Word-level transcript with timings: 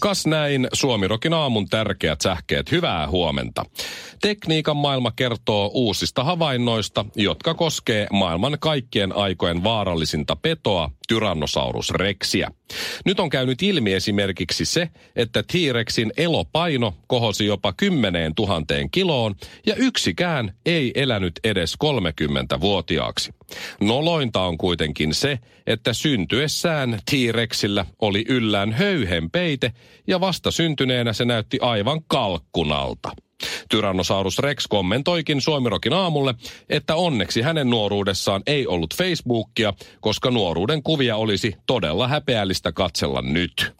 Kas 0.00 0.26
näin 0.26 0.68
Suomirokin 0.72 1.34
aamun 1.34 1.68
tärkeät 1.68 2.20
sähkeet. 2.20 2.70
Hyvää 2.70 3.08
huomenta. 3.08 3.64
Tekniikan 4.20 4.76
maailma 4.76 5.10
kertoo 5.16 5.70
uusista 5.74 6.24
havainnoista, 6.24 7.04
jotka 7.16 7.54
koskee 7.54 8.06
maailman 8.12 8.56
kaikkien 8.60 9.16
aikojen 9.16 9.64
vaarallisinta 9.64 10.36
petoa, 10.36 10.90
Tyrannosaurus 11.10 11.90
rexiä. 11.90 12.50
Nyt 13.04 13.20
on 13.20 13.30
käynyt 13.30 13.62
ilmi 13.62 13.92
esimerkiksi 13.92 14.64
se, 14.64 14.88
että 15.16 15.42
T-Rexin 15.42 16.12
elopaino 16.16 16.94
kohosi 17.06 17.46
jopa 17.46 17.72
10 17.72 18.32
000 18.38 18.62
kiloon 18.90 19.34
ja 19.66 19.74
yksikään 19.74 20.54
ei 20.66 20.92
elänyt 20.94 21.40
edes 21.44 21.74
30-vuotiaaksi. 21.84 23.34
Nolointa 23.80 24.42
on 24.42 24.58
kuitenkin 24.58 25.14
se, 25.14 25.38
että 25.66 25.92
syntyessään 25.92 26.98
T-Rexillä 27.10 27.86
oli 27.98 28.24
yllään 28.28 28.72
höyhenpeite 28.72 29.72
ja 30.06 30.20
vasta 30.20 30.50
syntyneenä 30.50 31.12
se 31.12 31.24
näytti 31.24 31.58
aivan 31.60 32.00
kalkkunalta. 32.06 33.10
Tyrannosaurus 33.68 34.38
Rex 34.38 34.66
kommentoikin 34.68 35.40
Suomirokin 35.40 35.92
aamulle, 35.92 36.34
että 36.68 36.96
onneksi 36.96 37.42
hänen 37.42 37.70
nuoruudessaan 37.70 38.42
ei 38.46 38.66
ollut 38.66 38.94
Facebookia, 38.96 39.72
koska 40.00 40.30
nuoruuden 40.30 40.82
kuvia 40.82 41.16
olisi 41.16 41.54
todella 41.66 42.08
häpeällistä 42.08 42.72
katsella 42.72 43.22
nyt. 43.22 43.72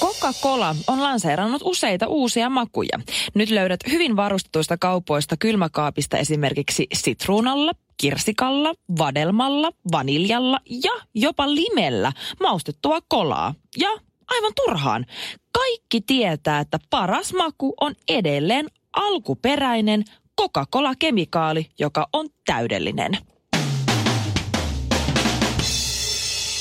Coca-Cola 0.00 0.76
on 0.86 1.02
lanseerannut 1.02 1.62
useita 1.64 2.06
uusia 2.06 2.50
makuja. 2.50 3.00
Nyt 3.34 3.50
löydät 3.50 3.80
hyvin 3.90 4.16
varustetuista 4.16 4.76
kaupoista 4.76 5.36
kylmäkaapista 5.36 6.18
esimerkiksi 6.18 6.86
sitruunalla, 6.94 7.72
kirsikalla, 7.96 8.74
vadelmalla, 8.98 9.70
vaniljalla 9.92 10.60
ja 10.70 10.92
jopa 11.14 11.54
limellä 11.54 12.12
maustettua 12.40 12.98
kolaa. 13.08 13.54
Ja 13.76 13.88
aivan 14.30 14.52
turhaan. 14.56 15.06
Kaikki 15.52 16.00
tietää, 16.00 16.60
että 16.60 16.78
paras 16.90 17.32
maku 17.32 17.74
on 17.80 17.94
edelleen 18.08 18.66
alkuperäinen 18.92 20.04
Coca-Cola-kemikaali, 20.40 21.66
joka 21.78 22.08
on 22.12 22.28
täydellinen. 22.46 23.12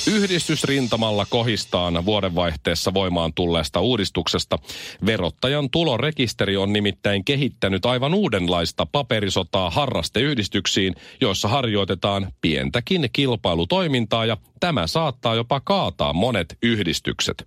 Yhdistysrintamalla 0.10 1.26
kohistaan 1.30 2.06
vuodenvaihteessa 2.06 2.94
voimaan 2.94 3.34
tulleesta 3.34 3.80
uudistuksesta. 3.80 4.60
Verottajan 5.06 5.70
tulorekisteri 5.70 6.58
on 6.58 6.74
nimittäin 6.74 7.26
kehittänyt 7.26 7.86
aivan 7.86 8.14
uudenlaista 8.14 8.86
paperisotaa 8.86 9.70
harrasteyhdistyksiin, 9.70 10.96
joissa 11.22 11.48
harjoitetaan 11.48 12.32
pientäkin 12.42 13.10
kilpailutoimintaa 13.14 14.26
ja 14.26 14.38
tämä 14.60 14.88
saattaa 14.88 15.36
jopa 15.36 15.60
kaataa 15.60 16.14
monet 16.14 16.58
yhdistykset. 16.64 17.44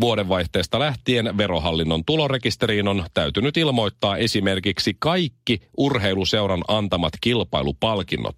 Vuodenvaihteesta 0.00 0.78
lähtien 0.78 1.38
verohallinnon 1.38 2.04
tulorekisteriin 2.04 2.88
on 2.88 3.04
täytynyt 3.14 3.56
ilmoittaa 3.56 4.16
esimerkiksi 4.16 4.96
kaikki 4.98 5.60
urheiluseuran 5.76 6.64
antamat 6.68 7.12
kilpailupalkinnot. 7.20 8.34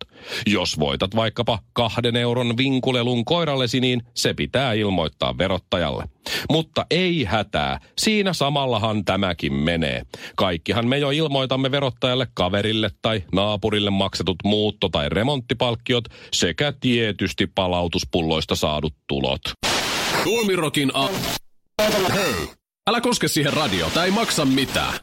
Jos 0.46 0.78
voitat 0.78 1.16
vaikkapa 1.16 1.58
kahden 1.72 2.16
euron 2.16 2.56
vinkulelun 2.56 3.24
koirallesi, 3.68 3.80
niin 3.80 4.02
se 4.14 4.34
pitää 4.34 4.72
ilmoittaa 4.72 5.38
verottajalle. 5.38 6.04
Mutta 6.50 6.86
ei 6.90 7.24
hätää, 7.24 7.80
siinä 7.98 8.32
samallahan 8.32 9.04
tämäkin 9.04 9.52
menee. 9.52 10.02
Kaikkihan 10.36 10.86
me 10.86 10.98
jo 10.98 11.10
ilmoitamme 11.10 11.70
verottajalle 11.70 12.26
kaverille 12.34 12.90
tai 13.02 13.24
naapurille 13.32 13.90
maksetut 13.90 14.36
muutto- 14.44 14.88
tai 14.88 15.08
remonttipalkkiot 15.08 16.04
sekä 16.32 16.72
tietysti 16.80 17.46
palautuspulloista 17.46 18.56
saadut 18.56 18.94
tulot. 19.08 19.40
Tuomirokin 20.24 20.90
a... 20.94 21.08
Hei, 22.14 22.34
älä 22.90 23.00
koske 23.00 23.28
siihen 23.28 23.52
radio, 23.52 23.90
tai 23.94 24.04
ei 24.04 24.10
maksa 24.10 24.44
mitään. 24.44 24.94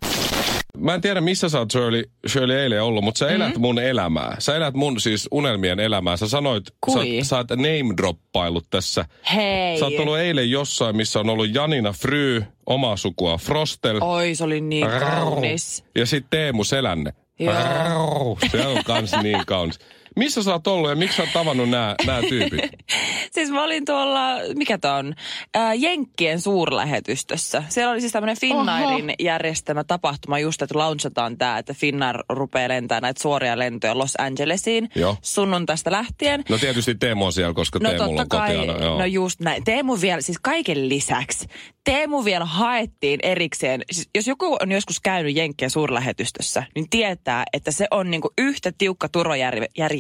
Mä 0.78 0.94
en 0.94 1.02
tiedä, 1.02 1.22
missä 1.22 1.50
sä 1.50 1.60
oot 1.60 1.72
Shirley, 1.72 2.04
Shirley 2.28 2.60
eilen 2.60 2.84
ollut, 2.84 3.04
mutta 3.04 3.20
sä 3.20 3.30
elät 3.30 3.48
mm-hmm. 3.48 3.62
mun 3.62 3.80
elämää. 3.80 4.36
Sä 4.40 4.56
elät 4.56 4.74
mun 4.74 5.00
siis 5.00 5.28
unelmien 5.32 5.80
elämää. 5.80 6.18
Sä 6.18 6.28
sanoit, 6.28 6.64
Kui? 6.82 7.20
sä, 7.24 7.30
sä 7.30 7.38
oot 7.38 7.48
name-droppailut 7.52 8.68
tässä. 8.70 9.06
Hei. 9.36 9.80
Sä 9.80 9.86
oot 9.86 10.00
ollut 10.00 10.18
eilen 10.18 10.52
jossain, 10.52 10.96
missä 10.96 11.20
on 11.20 11.30
ollut 11.30 11.56
Janina 11.56 11.92
Fry, 11.92 12.44
omaa 12.66 12.98
sukua 12.98 13.38
Frostel. 13.38 13.98
Oi, 14.02 14.36
se 14.36 14.44
oli 14.44 14.62
niin 14.62 14.88
kaunis. 15.00 15.84
Ja 15.96 16.06
sitten 16.06 16.30
Teemu 16.30 16.64
Selänne. 16.64 17.14
Joo. 17.40 18.38
Se 18.52 18.68
on 18.68 18.84
kans 18.86 19.12
niin 19.24 19.46
kaunis. 19.46 19.80
Missä 20.16 20.44
sä 20.44 20.52
oot 20.52 20.68
ollut 20.68 20.90
ja 20.90 20.96
miksi 20.96 21.18
sä 21.18 21.24
oot 21.24 21.34
tavannut 21.34 21.70
nämä 21.70 21.96
tyypit? 22.30 22.62
Siis 23.36 23.50
mä 23.50 23.64
olin 23.64 23.86
tuolla, 23.86 24.30
mikä 24.56 24.78
tää 24.78 24.96
on, 24.96 25.14
ää, 25.54 25.74
Jenkkien 25.74 26.42
suurlähetystössä. 26.42 27.64
Siellä 27.70 27.92
oli 27.92 28.02
siis 28.02 28.12
tämmöinen 28.12 28.40
Finnairin 28.40 29.14
järjestämä 29.20 29.84
tapahtuma 29.84 30.40
just, 30.40 30.62
että 30.62 30.78
launchataan 30.78 31.38
tää, 31.38 31.58
että 31.58 31.74
Finnair 31.74 32.18
rupeaa 32.30 32.70
lentämään 32.70 33.02
näitä 33.02 33.22
suoria 33.22 33.60
lentoja 33.60 33.98
Los 33.98 34.14
Angelesiin 34.18 34.90
Joo. 34.96 35.18
sunnuntaista 35.22 35.92
lähtien. 35.92 36.44
No 36.50 36.58
tietysti 36.58 36.96
Teemu 36.96 37.26
on 37.26 37.34
siellä, 37.34 37.54
koska 37.54 37.80
No 37.80 37.90
Teemulla 37.90 38.22
on 38.22 38.30
kai, 38.30 38.56
kotiana. 38.56 38.86
Joo. 38.86 39.00
no 39.00 39.06
just 39.06 39.40
näin. 39.40 39.64
Teemu 39.64 39.98
vielä, 40.02 40.22
siis 40.22 40.40
kaiken 40.42 40.90
lisäksi, 40.90 41.48
Teemu 41.84 42.26
vielä 42.26 42.46
haettiin 42.46 43.20
erikseen. 43.24 43.82
Siis 43.92 44.10
jos 44.16 44.28
joku 44.28 44.58
on 44.62 44.72
joskus 44.72 45.00
käynyt 45.00 45.36
Jenkkien 45.36 45.72
suurlähetystössä, 45.72 46.64
niin 46.76 46.90
tietää, 46.90 47.44
että 47.54 47.72
se 47.72 47.88
on 47.92 48.12
niinku 48.12 48.34
yhtä 48.38 48.72
tiukka 48.78 49.10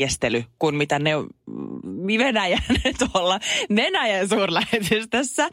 turvajärjestely 0.05 0.43
kuin 0.59 0.75
mitä 0.75 0.99
ne 0.99 1.11
mm, 1.17 2.19
Venäjän 2.19 2.61
tuolla 3.11 3.39
Venäjän 3.75 4.29
suurlähetystössä. 4.29 5.49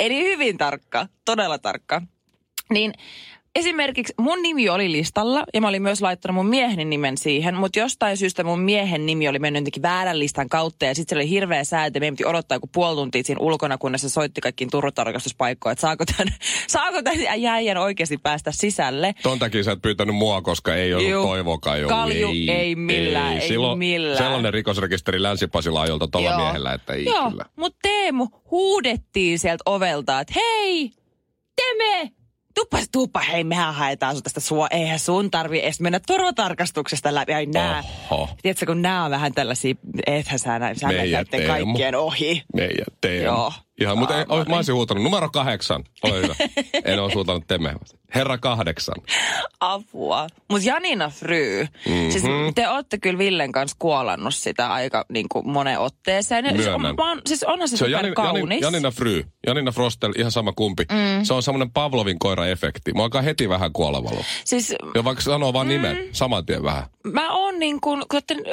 Eli 0.00 0.24
hyvin 0.24 0.58
tarkka, 0.58 1.06
todella 1.24 1.58
tarkka. 1.58 2.02
Niin 2.70 2.92
esimerkiksi 3.54 4.14
mun 4.18 4.42
nimi 4.42 4.68
oli 4.68 4.92
listalla 4.92 5.44
ja 5.54 5.60
mä 5.60 5.68
olin 5.68 5.82
myös 5.82 6.02
laittanut 6.02 6.34
mun 6.34 6.46
miehen 6.46 6.90
nimen 6.90 7.18
siihen, 7.18 7.54
mutta 7.54 7.78
jostain 7.78 8.16
syystä 8.16 8.44
mun 8.44 8.60
miehen 8.60 9.06
nimi 9.06 9.28
oli 9.28 9.38
mennyt 9.38 9.60
jotenkin 9.60 9.82
väärän 9.82 10.18
listan 10.18 10.48
kautta 10.48 10.84
ja 10.84 10.94
sitten 10.94 11.16
se 11.16 11.20
oli 11.20 11.28
hirveä 11.28 11.64
sääntö. 11.64 12.00
Meidän 12.00 12.14
piti 12.14 12.24
odottaa 12.24 12.56
joku 12.56 12.66
puoli 12.72 12.96
tuntia 12.96 13.22
siinä 13.24 13.40
ulkona, 13.40 13.78
kunnes 13.78 14.00
se 14.00 14.08
soitti 14.08 14.40
kaikkiin 14.40 14.70
turvatarkastuspaikkoihin, 14.70 15.72
että 15.72 15.80
saako 15.80 16.04
tämän, 16.04 16.34
saako 16.66 17.02
tämän 17.02 17.42
jäijän 17.42 17.76
oikeasti 17.76 18.18
päästä 18.18 18.52
sisälle. 18.52 19.14
Ton 19.22 19.38
takia 19.38 19.64
sä 19.64 19.72
et 19.72 19.82
pyytänyt 19.82 20.16
mua, 20.16 20.42
koska 20.42 20.74
ei 20.74 20.94
ollut 20.94 21.10
Juu. 21.10 21.26
toivokaan 21.26 21.80
jo. 21.80 21.88
Kalju 21.88 22.28
ei 22.48 22.74
millään, 22.74 23.32
ei 23.32 23.48
Silloin 23.48 23.78
millään. 23.78 24.18
Sellainen 24.18 24.52
rikosrekisteri 24.52 25.22
Länsi-Pasilla 25.22 25.80
ajolta 25.80 26.08
tuolla 26.08 26.30
Joo. 26.30 26.38
miehellä, 26.38 26.72
että 26.72 26.92
ei 26.92 27.04
Joo, 27.04 27.32
mutta 27.56 27.78
Teemu 27.82 28.28
huudettiin 28.50 29.38
sieltä 29.38 29.62
ovelta, 29.66 30.20
että 30.20 30.34
hei, 30.36 30.90
Teme, 31.56 32.12
Tuppa, 32.54 32.78
tuppa, 32.92 33.20
hei, 33.20 33.44
mehän 33.44 33.74
haetaan 33.74 34.14
sun 34.14 34.22
tästä 34.22 34.40
sua. 34.40 34.66
Eihän 34.70 34.98
sun 34.98 35.30
tarvi 35.30 35.60
edes 35.60 35.80
mennä 35.80 36.00
turvatarkastuksesta 36.06 37.14
läpi. 37.14 37.34
Ai 37.34 37.46
nää. 37.46 37.84
Oho. 38.10 38.28
Tiedätkö, 38.42 38.66
kun 38.66 38.82
nää 38.82 39.04
on 39.04 39.10
vähän 39.10 39.32
tällaisia, 39.32 39.74
ethän 40.06 40.38
sä 40.38 40.58
näin, 40.58 40.78
sä 40.78 40.88
kaikkien 41.46 41.94
ohi. 41.94 42.42
Meidän 42.54 42.86
Teemu. 43.00 43.24
Joo. 43.24 43.52
Ihan, 43.82 43.98
mutta 43.98 44.18
ei, 44.18 44.24
mä 44.48 44.56
olisin 44.56 44.74
huutanut 44.74 45.02
numero 45.04 45.28
kahdeksan. 45.30 45.84
Ole 46.02 46.22
hyvä. 46.22 46.34
en 46.92 47.00
ole 47.02 47.14
huutanut 47.14 47.44
Teme. 47.46 47.74
Herra 48.14 48.38
kahdeksan. 48.38 48.94
Apua. 49.60 50.26
Mutta 50.50 50.66
Janina 50.68 51.08
Fry, 51.08 51.66
mm-hmm. 51.88 52.10
siis 52.10 52.24
te 52.54 52.68
olette 52.68 52.98
kyllä 52.98 53.18
Villen 53.18 53.52
kanssa 53.52 53.76
kuolannut 53.78 54.34
sitä 54.34 54.72
aika 54.72 55.04
niin 55.12 55.26
kuin 55.28 55.50
moneen 55.50 55.78
otteeseen. 55.78 56.44
Ja 56.44 56.62
se 56.62 56.70
on, 56.74 56.80
Myönnän. 56.82 57.06
oon- 57.08 57.22
siis 57.26 57.42
onhan 57.44 57.68
se, 57.68 57.76
Se 57.76 57.84
on 57.84 57.90
Janin, 57.90 58.14
kaunis. 58.14 58.42
Janin, 58.42 58.60
Janina 58.62 58.90
Fry, 58.90 59.24
Janina 59.46 59.72
Frostel, 59.72 60.12
ihan 60.18 60.30
sama 60.32 60.52
kumpi. 60.52 60.84
Mm. 60.90 61.24
Se 61.24 61.34
on 61.34 61.42
semmoinen 61.42 61.70
Pavlovin 61.70 62.16
koira-efekti. 62.24 62.92
Mä 62.96 63.02
alkaa 63.02 63.22
heti 63.22 63.48
vähän 63.48 63.72
kuolevalo. 63.72 64.20
Siis 64.44 64.74
Ja 64.94 65.04
vaikka 65.04 65.22
sanoo 65.22 65.52
vaan 65.52 65.68
nimen, 65.68 65.96
Mm. 65.96 66.02
saman 66.12 66.46
tien 66.46 66.62
vähän. 66.62 66.82
mä 67.12 67.32
oon 67.32 67.58
niin 67.58 67.80
kuin, 67.80 68.02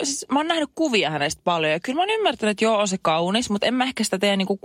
siis 0.03 0.25
mä 0.31 0.39
oon 0.39 0.47
nähnyt 0.47 0.69
kuvia 0.75 1.09
hänestä 1.09 1.41
paljon 1.43 1.71
ja 1.71 1.79
kyllä 1.79 1.95
mä 1.97 2.01
oon 2.01 2.09
ymmärtänyt, 2.09 2.51
että 2.51 2.65
joo 2.65 2.77
on 2.77 2.87
se 2.87 2.97
kaunis, 3.01 3.49
mutta 3.49 3.67
en 3.67 3.73
mä 3.73 3.83
ehkä 3.83 4.03
sitä 4.03 4.17
teidän 4.17 4.37
niin 4.37 4.47
kuin 4.47 4.59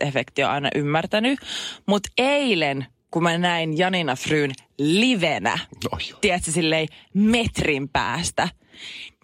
kuolaamisefektiä 0.00 0.50
aina 0.50 0.68
ymmärtänyt. 0.74 1.38
Mutta 1.86 2.08
eilen, 2.18 2.86
kun 3.10 3.22
mä 3.22 3.38
näin 3.38 3.78
Janina 3.78 4.16
Fryn 4.16 4.52
livenä, 4.78 5.58
No 5.92 5.98
tiedätkö, 6.20 6.50
silleen 6.50 6.88
metrin 7.14 7.88
päästä, 7.88 8.48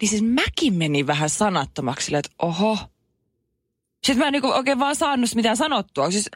niin 0.01 0.09
siis 0.09 0.21
mäkin 0.21 0.73
menin 0.73 1.07
vähän 1.07 1.29
sanattomaksi 1.29 2.05
silleen, 2.05 2.23
että 2.25 2.35
oho, 2.45 2.77
Siis 4.03 4.17
mä 4.17 4.27
en 4.27 4.33
niinku 4.33 4.47
oikein 4.51 4.79
vaan 4.79 4.95
saanut 4.95 5.35
mitään 5.35 5.57
sanottua. 5.57 6.11
Siis 6.11 6.29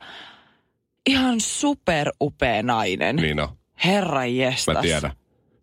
ihan 1.10 1.40
superupea 1.42 2.64
nainen. 2.64 3.16
Niin 3.16 3.40
on. 3.40 3.50
Herra 3.86 4.26
jestas. 4.26 4.76
Mä 4.76 4.82
tiedän. 4.82 5.12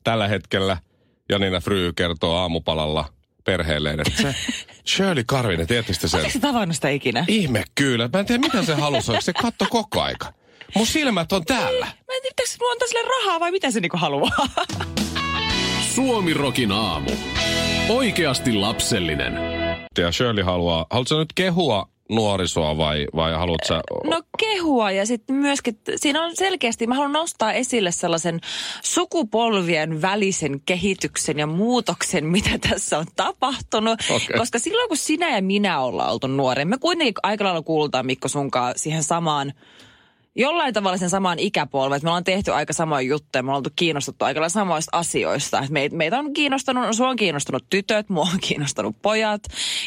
Tällä 0.05 0.29
hetkellä 0.29 0.77
Janina 1.29 1.61
Fry 1.61 1.93
kertoo 1.93 2.37
aamupalalla 2.37 3.05
perheelleen, 3.49 4.01
että 4.01 4.23
se 4.23 4.35
Shirley 4.95 5.25
Karvinen, 5.27 5.67
tiedättekö 5.67 6.09
sen? 6.09 6.21
Oletko 6.21 6.33
sä 6.33 6.41
tavannut 6.41 6.75
sitä 6.75 6.89
ikinä? 6.89 7.25
Ihme 7.29 7.65
kyllä. 7.75 8.09
Mä 8.13 8.19
en 8.21 8.27
tiedä, 8.27 8.41
mitä 8.41 8.63
se 8.63 8.75
halusi. 8.75 9.13
Se 9.21 9.33
katto 9.33 9.67
koko 9.71 10.03
aika. 10.03 10.33
Mun 10.75 10.87
silmät 10.87 11.33
on 11.33 11.45
täällä. 11.45 11.87
Mä 11.87 12.15
en 12.15 12.23
tiedä, 12.23 12.51
mun 12.61 12.73
antaa 12.73 12.89
sille 12.89 13.09
rahaa 13.09 13.41
vai 13.41 13.51
mitä 13.51 13.71
se 13.71 13.81
niinku 13.81 13.97
haluaa. 13.97 14.49
Suomi 15.95 16.35
Rokin 16.35 16.73
aamu. 16.73 17.11
Oikeasti 17.89 18.53
lapsellinen. 18.53 19.33
Ja 19.99 20.13
Shirley 20.13 20.45
haluaa, 20.45 20.87
haluatko 20.91 21.19
nyt 21.19 21.33
kehua 21.35 21.89
nuorisoa 22.09 22.77
vai, 22.77 23.07
vai 23.17 23.33
haluatko 23.33 23.67
sä... 23.67 23.81
No 24.05 24.23
kehua 24.39 24.91
ja 24.91 25.07
sitten 25.07 25.37
myöskin, 25.37 25.79
siinä 25.97 26.25
on 26.25 26.37
selkeästi, 26.37 26.87
mä 26.87 26.95
haluan 26.95 27.13
nostaa 27.13 27.53
esille 27.53 27.93
sellaisen 27.93 28.41
sukupolvien 28.83 30.03
välisen 30.03 30.61
kehityksen 30.61 31.39
ja 31.39 31.47
muutoksen, 31.47 32.25
mitä 32.27 32.51
tässä 32.71 32.99
on 32.99 33.07
tapahtunut. 33.17 34.01
Okei. 34.11 34.39
Koska 34.39 34.59
silloin 34.59 34.89
kun 34.89 34.97
sinä 34.97 35.35
ja 35.35 35.43
minä 35.43 35.81
ollaan 35.81 36.13
oltu 36.13 36.27
nuoria, 36.27 36.67
me 36.67 36.79
kuitenkin 36.79 37.15
aika 37.23 37.45
lailla 37.45 37.63
kuulutaan 37.63 38.07
Mikko 38.07 38.29
sunkaan 38.29 38.73
siihen 38.77 39.03
samaan 39.03 39.53
jollain 40.39 40.75
tavalla 40.75 40.97
sen 40.97 41.11
samaan 41.11 41.39
ikäpolven, 41.39 41.97
että 41.97 42.05
me 42.07 42.11
ollaan 42.11 42.25
tehty 42.25 42.53
aika 42.53 42.73
samoja 42.73 43.01
juttuja, 43.01 43.43
me 43.43 43.47
ollaan 43.47 43.59
oltu 43.59 43.71
kiinnostuttu 43.77 44.25
aika 44.25 44.49
samoista 44.49 44.97
asioista. 44.99 45.61
Et 45.61 45.71
meitä, 45.71 45.97
meitä 45.97 46.19
on 46.19 46.33
kiinnostanut, 46.33 46.87
no, 46.87 46.93
sua 46.93 47.09
on 47.09 47.17
kiinnostunut 47.17 47.65
tytöt, 47.71 48.09
mua 48.09 48.23
on 48.33 48.41
kiinnostanut 48.41 48.97
pojat 49.03 49.43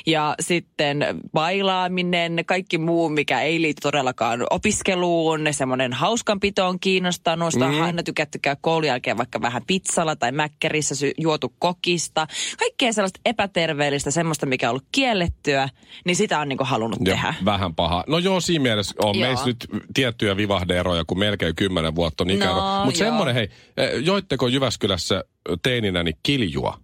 ja 0.05 0.35
sitten 0.39 1.05
bailaaminen, 1.33 2.43
kaikki 2.45 2.77
muu, 2.77 3.09
mikä 3.09 3.41
ei 3.41 3.61
liity 3.61 3.79
todellakaan 3.81 4.43
opiskeluun, 4.49 5.41
semmoinen 5.51 5.93
hauskanpito 5.93 6.67
on 6.67 6.79
kiinnostanut, 6.79 7.53
sitä 7.53 7.65
on 7.65 7.75
Mm. 7.75 7.81
aina 7.81 8.03
tykätty 8.03 8.39
käydä 8.39 8.57
koulun 8.61 8.87
jälkeen 8.87 9.17
vaikka 9.17 9.41
vähän 9.41 9.61
pizzalla 9.67 10.15
tai 10.15 10.31
mäkkärissä 10.31 10.95
sy- 10.95 11.11
juotu 11.17 11.53
kokista. 11.59 12.27
Kaikkea 12.59 12.93
sellaista 12.93 13.19
epäterveellistä, 13.25 14.11
semmoista, 14.11 14.45
mikä 14.45 14.67
on 14.67 14.69
ollut 14.69 14.85
kiellettyä, 14.91 15.69
niin 16.05 16.15
sitä 16.15 16.39
on 16.39 16.49
niinku 16.49 16.63
halunnut 16.63 16.99
Joo, 17.05 17.15
tehdä. 17.15 17.33
vähän 17.45 17.75
paha. 17.75 18.03
No 18.07 18.17
joo, 18.17 18.39
siinä 18.39 18.63
mielessä 18.63 18.95
on 18.99 19.17
meissä 19.17 19.45
nyt 19.45 19.67
tiettyjä 19.93 20.37
vivahdeeroja, 20.41 21.03
kun 21.07 21.19
melkein 21.19 21.55
kymmenen 21.55 21.95
vuotta 21.95 22.23
on 22.23 22.29
ikäero. 22.29 22.55
No, 22.55 22.85
Mutta 22.85 22.97
semmoinen, 22.97 23.35
hei, 23.35 23.49
eh, 23.77 23.89
joitteko 24.03 24.47
Jyväskylässä 24.47 25.23
teininä 25.63 26.03
niin 26.03 26.17
kiljua? 26.23 26.79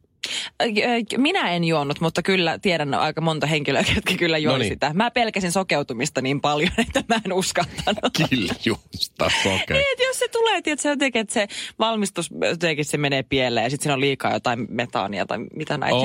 Ö, 0.61 0.65
ö, 0.65 1.17
Minä 1.17 1.51
en 1.51 1.63
juonut, 1.63 1.99
mutta 1.99 2.21
kyllä 2.23 2.59
tiedän 2.59 2.93
aika 2.93 3.21
monta 3.21 3.47
henkilöä, 3.47 3.83
jotka 3.95 4.13
kyllä 4.17 4.37
juoni 4.37 4.57
Noniin. 4.57 4.73
sitä. 4.73 4.91
Mä 4.93 5.11
pelkäsin 5.11 5.51
sokeutumista 5.51 6.21
niin 6.21 6.41
paljon, 6.41 6.71
että 6.87 7.03
mä 7.07 7.21
en 7.25 7.33
uskaltanut. 7.33 8.13
Kiljusta. 8.29 9.25
Okay. 9.45 9.77
Niin, 9.77 10.07
jos 10.07 10.19
se 10.19 10.27
tulee, 10.27 10.57
että 10.57 10.81
se 10.81 10.89
jotenkin, 10.89 11.21
että 11.21 11.33
se 11.33 11.47
valmistus 11.79 12.29
jotenkin 12.49 12.85
se 12.85 12.97
menee 12.97 13.23
pieleen 13.23 13.63
ja 13.63 13.69
sitten 13.69 13.83
siinä 13.83 13.93
on 13.93 14.01
liikaa 14.01 14.33
jotain 14.33 14.67
metaania 14.69 15.25
tai 15.25 15.37
mitä 15.55 15.77
näitä. 15.77 15.95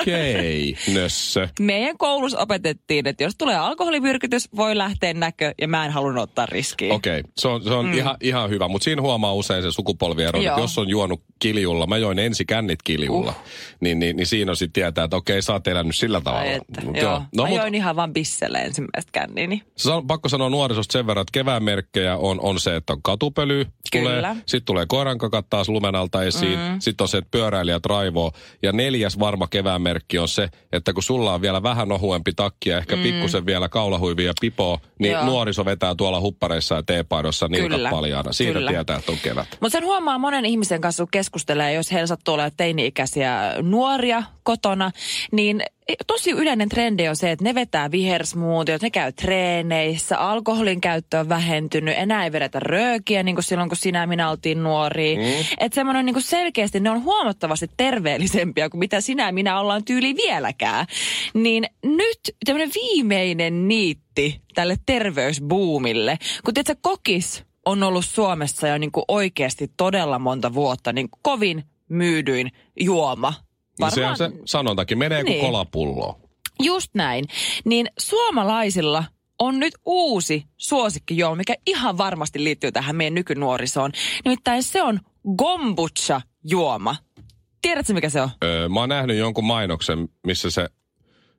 Okei, 0.00 0.76
nössö. 0.94 1.48
Meidän 1.60 1.98
koulussa 1.98 2.38
opetettiin, 2.38 3.06
että 3.06 3.24
jos 3.24 3.34
tulee 3.38 3.56
alkoholipyrkytys, 3.56 4.48
voi 4.56 4.78
lähteä 4.78 5.14
näkö 5.14 5.54
ja 5.60 5.68
mä 5.68 5.84
en 5.86 5.92
halunnut 5.92 6.22
ottaa 6.22 6.46
riskiä. 6.46 6.94
Okei, 6.94 7.20
okay. 7.20 7.32
se 7.36 7.48
on, 7.48 7.62
se 7.62 7.72
on 7.72 7.86
mm. 7.86 7.94
ihan, 7.94 8.16
ihan 8.20 8.50
hyvä, 8.50 8.68
mutta 8.68 8.84
siinä 8.84 9.02
huomaa 9.02 9.34
usein 9.34 9.62
se 9.62 9.72
sukupolviero, 9.72 10.38
että 10.38 10.60
jos 10.60 10.78
on 10.78 10.88
juonut 10.88 11.22
kiljulla, 11.38 11.86
mä 11.86 11.96
join 11.96 12.18
ensi 12.18 12.44
kännit 12.44 12.82
kiljulla, 12.82 13.30
uh. 13.30 13.36
niin, 13.80 13.98
niin, 13.98 14.16
niin 14.16 14.26
siinä 14.26 14.52
on 14.52 14.56
sitten 14.56 14.72
tietää, 14.72 15.04
että 15.04 15.16
okei, 15.16 15.42
sä 15.42 15.52
oot 15.52 15.66
elänyt 15.66 15.96
sillä 15.96 16.20
tavalla. 16.20 16.48
Ai 16.48 16.54
että, 16.54 16.80
Mut 16.84 16.96
joo. 16.96 17.22
No, 17.36 17.42
mä 17.42 17.48
mut, 17.48 17.58
join 17.58 17.74
ihan 17.74 17.96
vaan 17.96 18.12
bisselle 18.12 18.58
ensimmäistä 18.58 19.12
känniini. 19.12 19.62
se 19.76 19.90
on 19.90 20.06
pakko 20.06 20.28
sanoa 20.28 20.50
nuorisosta 20.50 20.92
sen 20.92 21.06
verran, 21.06 21.22
että 21.22 21.32
kevään 21.32 21.64
merkkejä 21.64 22.16
on, 22.16 22.40
on 22.40 22.60
se, 22.60 22.76
että 22.76 22.92
on 22.92 23.02
katupöly, 23.02 23.66
tulee, 23.92 24.14
Kyllä. 24.14 24.36
sitten 24.46 24.64
tulee 24.66 24.86
koirankakat 24.88 25.46
taas 25.50 25.68
lumen 25.68 25.94
alta 25.94 26.22
esiin, 26.22 26.58
mm. 26.58 26.76
sitten 26.78 27.04
on 27.04 27.08
se, 27.08 27.18
että 27.18 27.30
pyöräilijät 27.30 27.86
raivoo, 27.86 28.32
ja 28.62 28.72
neljäs 28.72 29.18
varma 29.18 29.46
kevään 29.48 29.82
merkki 29.82 30.18
on 30.18 30.28
se, 30.28 30.48
että 30.72 30.92
kun 30.92 31.02
sulla 31.02 31.34
on 31.34 31.40
vielä 31.42 31.62
vähän 31.62 31.92
ohuempi 31.92 32.32
takki 32.32 32.70
ja 32.70 32.78
ehkä 32.78 32.96
mm. 32.96 33.02
pikkusen 33.02 33.46
vielä 33.46 33.68
kaulahuivia 33.68 34.26
ja 34.26 34.32
pipoa, 34.40 34.78
niin 34.98 35.12
Joo. 35.12 35.24
nuoriso 35.24 35.64
vetää 35.64 35.94
tuolla 35.94 36.20
huppareissa 36.20 36.74
ja 36.74 36.82
teepaidoissa 36.82 37.48
nilkat 37.48 37.76
Kyllä. 37.76 37.90
paljaana. 37.90 38.32
Siitä 38.32 38.52
Kyllä. 38.52 38.70
tietää, 38.70 38.96
että 38.96 39.12
on 39.12 39.18
kevät. 39.22 39.48
Mutta 39.60 39.72
sen 39.78 39.84
huomaa 39.84 40.18
monen 40.18 40.44
ihmisen 40.44 40.80
kanssa, 40.80 41.02
kun 41.02 41.08
keskustelee, 41.26 41.72
jos 41.72 41.92
heillä 41.92 42.06
sattuu 42.06 42.34
olla 42.34 42.50
teini-ikäisiä 42.50 43.54
nuoria 43.62 44.22
kotona, 44.42 44.90
niin 45.32 45.62
tosi 46.06 46.30
yleinen 46.30 46.68
trendi 46.68 47.08
on 47.08 47.16
se, 47.16 47.30
että 47.30 47.44
ne 47.44 47.54
vetää 47.54 47.90
vihersmoothiot, 47.90 48.82
ne 48.82 48.90
käy 48.90 49.12
treeneissä, 49.12 50.18
alkoholin 50.18 50.80
käyttö 50.80 51.18
on 51.18 51.28
vähentynyt, 51.28 51.94
enää 51.98 52.24
ei 52.24 52.32
vedetä 52.32 52.60
röökiä 52.60 53.22
niin 53.22 53.36
kuin 53.36 53.44
silloin, 53.44 53.68
kun 53.68 53.76
sinä 53.76 54.00
ja 54.00 54.06
minä 54.06 54.30
oltiin 54.30 54.62
nuoria. 54.62 55.18
Mm. 55.18 55.44
Että 55.58 55.74
semmoinen 55.74 56.06
niin 56.06 56.14
kuin 56.14 56.22
selkeästi, 56.22 56.80
ne 56.80 56.90
on 56.90 57.04
huomattavasti 57.04 57.70
terveellisempiä 57.76 58.68
kuin 58.68 58.78
mitä 58.78 59.00
sinä 59.00 59.26
ja 59.26 59.32
minä 59.32 59.60
ollaan 59.60 59.84
tyyli 59.84 60.16
vieläkään. 60.16 60.86
Niin 61.34 61.66
nyt 61.82 62.20
tämmöinen 62.44 62.70
viimeinen 62.74 63.68
niitti 63.68 64.40
tälle 64.54 64.76
terveysbuumille, 64.86 66.18
kun 66.44 66.54
tiedätkö, 66.54 66.80
kokis 66.80 67.44
on 67.66 67.82
ollut 67.82 68.04
Suomessa 68.04 68.68
jo 68.68 68.78
niin 68.78 68.92
kuin 68.92 69.04
oikeasti 69.08 69.70
todella 69.76 70.18
monta 70.18 70.54
vuotta 70.54 70.92
niin 70.92 71.10
kuin 71.10 71.20
kovin 71.22 71.64
myydyin 71.88 72.52
juoma. 72.80 73.34
Niin 73.80 73.90
se 73.90 74.06
on 74.06 74.16
se 74.16 74.30
sanontakin, 74.44 74.98
menee 74.98 75.24
kuin 75.24 75.32
Niin. 75.32 75.44
kolapullo. 75.46 76.20
Just 76.62 76.90
näin. 76.94 77.24
Niin 77.64 77.86
suomalaisilla 77.98 79.04
on 79.38 79.58
nyt 79.60 79.74
uusi 79.86 80.44
suosikkijuoma, 80.56 81.36
mikä 81.36 81.54
ihan 81.66 81.98
varmasti 81.98 82.44
liittyy 82.44 82.72
tähän 82.72 82.96
meidän 82.96 83.14
nykynuorisoon. 83.14 83.92
Nimittäin 84.24 84.62
se 84.62 84.82
on 84.82 85.00
kombucha-juoma. 85.36 86.96
Tiedätkö, 87.62 87.92
mikä 87.94 88.08
se 88.08 88.20
on? 88.20 88.30
Öö, 88.44 88.68
mä 88.68 88.80
oon 88.80 88.88
nähnyt 88.88 89.16
jonkun 89.16 89.44
mainoksen, 89.44 90.08
missä 90.26 90.50
se 90.50 90.68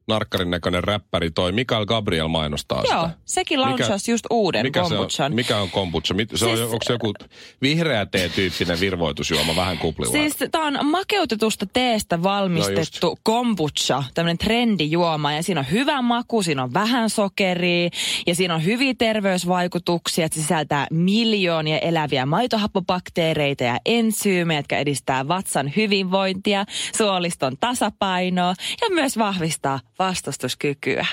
narkkarin 0.08 0.50
näköinen 0.52 0.84
räppäri 0.84 1.32
toi 1.32 1.52
Mikael 1.52 1.86
Gabriel 1.86 2.28
mainostaa 2.28 2.84
Joo, 2.92 3.04
sitä. 3.04 3.18
sekin 3.26 3.62
launsasi 3.62 4.12
just 4.12 4.26
uuden 4.32 4.66
mikä 4.66 4.80
se 4.80 4.86
on, 4.86 4.90
kombuchan. 4.98 5.36
mikä 5.36 5.58
on 5.58 5.70
kombucha? 5.70 6.14
Mit, 6.14 6.30
se 6.36 6.46
on, 6.46 6.58
Siis- 6.58 6.70
onko 6.72 6.86
se 6.86 6.94
joku 6.94 7.14
vihreä 7.62 8.06
tee-tyyppinen 8.06 8.80
virvoitusjuoma, 8.80 9.56
vähän 9.56 9.78
kuplilla? 9.78 10.12
Siis 10.12 10.36
tämä 10.52 10.68
on 10.68 10.80
makeutetusta 10.86 11.66
teestä 11.74 12.24
valmistettu 12.24 13.08
no 13.10 13.16
kombucha, 13.24 14.04
tämmöinen 14.14 14.38
trendijuoma. 14.38 15.34
Ja 15.34 15.44
siinä 15.44 15.60
on 15.60 15.72
hyvä 15.72 16.02
maku, 16.02 16.44
siinä 16.44 16.64
on 16.64 16.74
vähän 16.74 17.10
sokeria 17.10 17.90
ja 18.28 18.36
siinä 18.36 18.56
on 18.56 18.66
hyviä 18.66 18.94
terveysvaikutuksia. 18.98 20.26
että 20.26 20.36
Se 20.36 20.42
sisältää 20.42 20.88
miljoonia 20.92 21.80
eläviä 21.80 22.26
maitohappobakteereita 22.26 23.64
ja 23.64 23.78
ensyymejä, 23.86 24.60
jotka 24.60 24.78
edistää 24.78 25.28
vatsan 25.28 25.72
hyvinvointia, 25.76 26.66
suoliston 26.98 27.58
tasapainoa 27.60 28.54
ja 28.82 28.88
myös 28.90 29.18
vahvistaa 29.18 29.80
vastustuskykyä. 30.00 31.06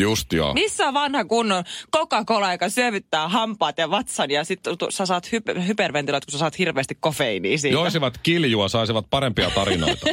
Just 0.00 0.32
joo. 0.32 0.54
Missä 0.54 0.88
on 0.88 0.94
vanha 0.94 1.24
kunnon 1.24 1.64
Coca-Cola, 1.96 2.52
joka 2.52 2.68
syövyttää 2.68 3.28
hampaat 3.28 3.78
ja 3.78 3.90
vatsan 3.90 4.30
ja 4.30 4.44
sitten 4.44 4.76
sä 4.90 5.06
saat 5.06 5.32
hyper, 5.32 5.60
hyperventiloit, 5.60 6.24
kun 6.24 6.32
sä 6.32 6.38
saat 6.38 6.58
hirveästi 6.58 6.94
kofeiiniä 7.00 7.58
siitä. 7.58 7.78
Joisivat 7.78 8.18
kiljua, 8.22 8.68
saisivat 8.68 9.06
parempia 9.10 9.50
tarinoita. 9.50 10.06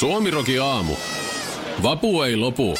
Suomi 0.00 0.30
Rokin 0.30 0.62
aamu. 0.62 0.96
Vapu 1.82 2.22
ei 2.22 2.36
lopu. 2.36 2.74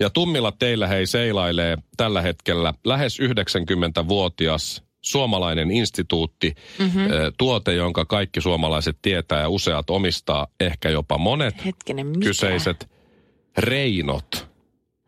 Ja 0.00 0.10
tummilla 0.10 0.52
teillä 0.52 0.86
hei 0.86 1.06
seilailee 1.06 1.76
tällä 1.96 2.22
hetkellä 2.22 2.74
lähes 2.84 3.20
90-vuotias 3.20 4.82
suomalainen 5.02 5.70
instituutti, 5.70 6.54
mm-hmm. 6.78 7.02
tuote, 7.38 7.74
jonka 7.74 8.04
kaikki 8.04 8.40
suomalaiset 8.40 8.98
tietää 9.02 9.40
ja 9.40 9.48
useat 9.48 9.90
omistaa, 9.90 10.46
ehkä 10.60 10.88
jopa 10.90 11.18
monet 11.18 11.64
Hetkinen, 11.64 12.06
mikä? 12.06 12.20
kyseiset 12.26 12.90
reinot. 13.58 14.48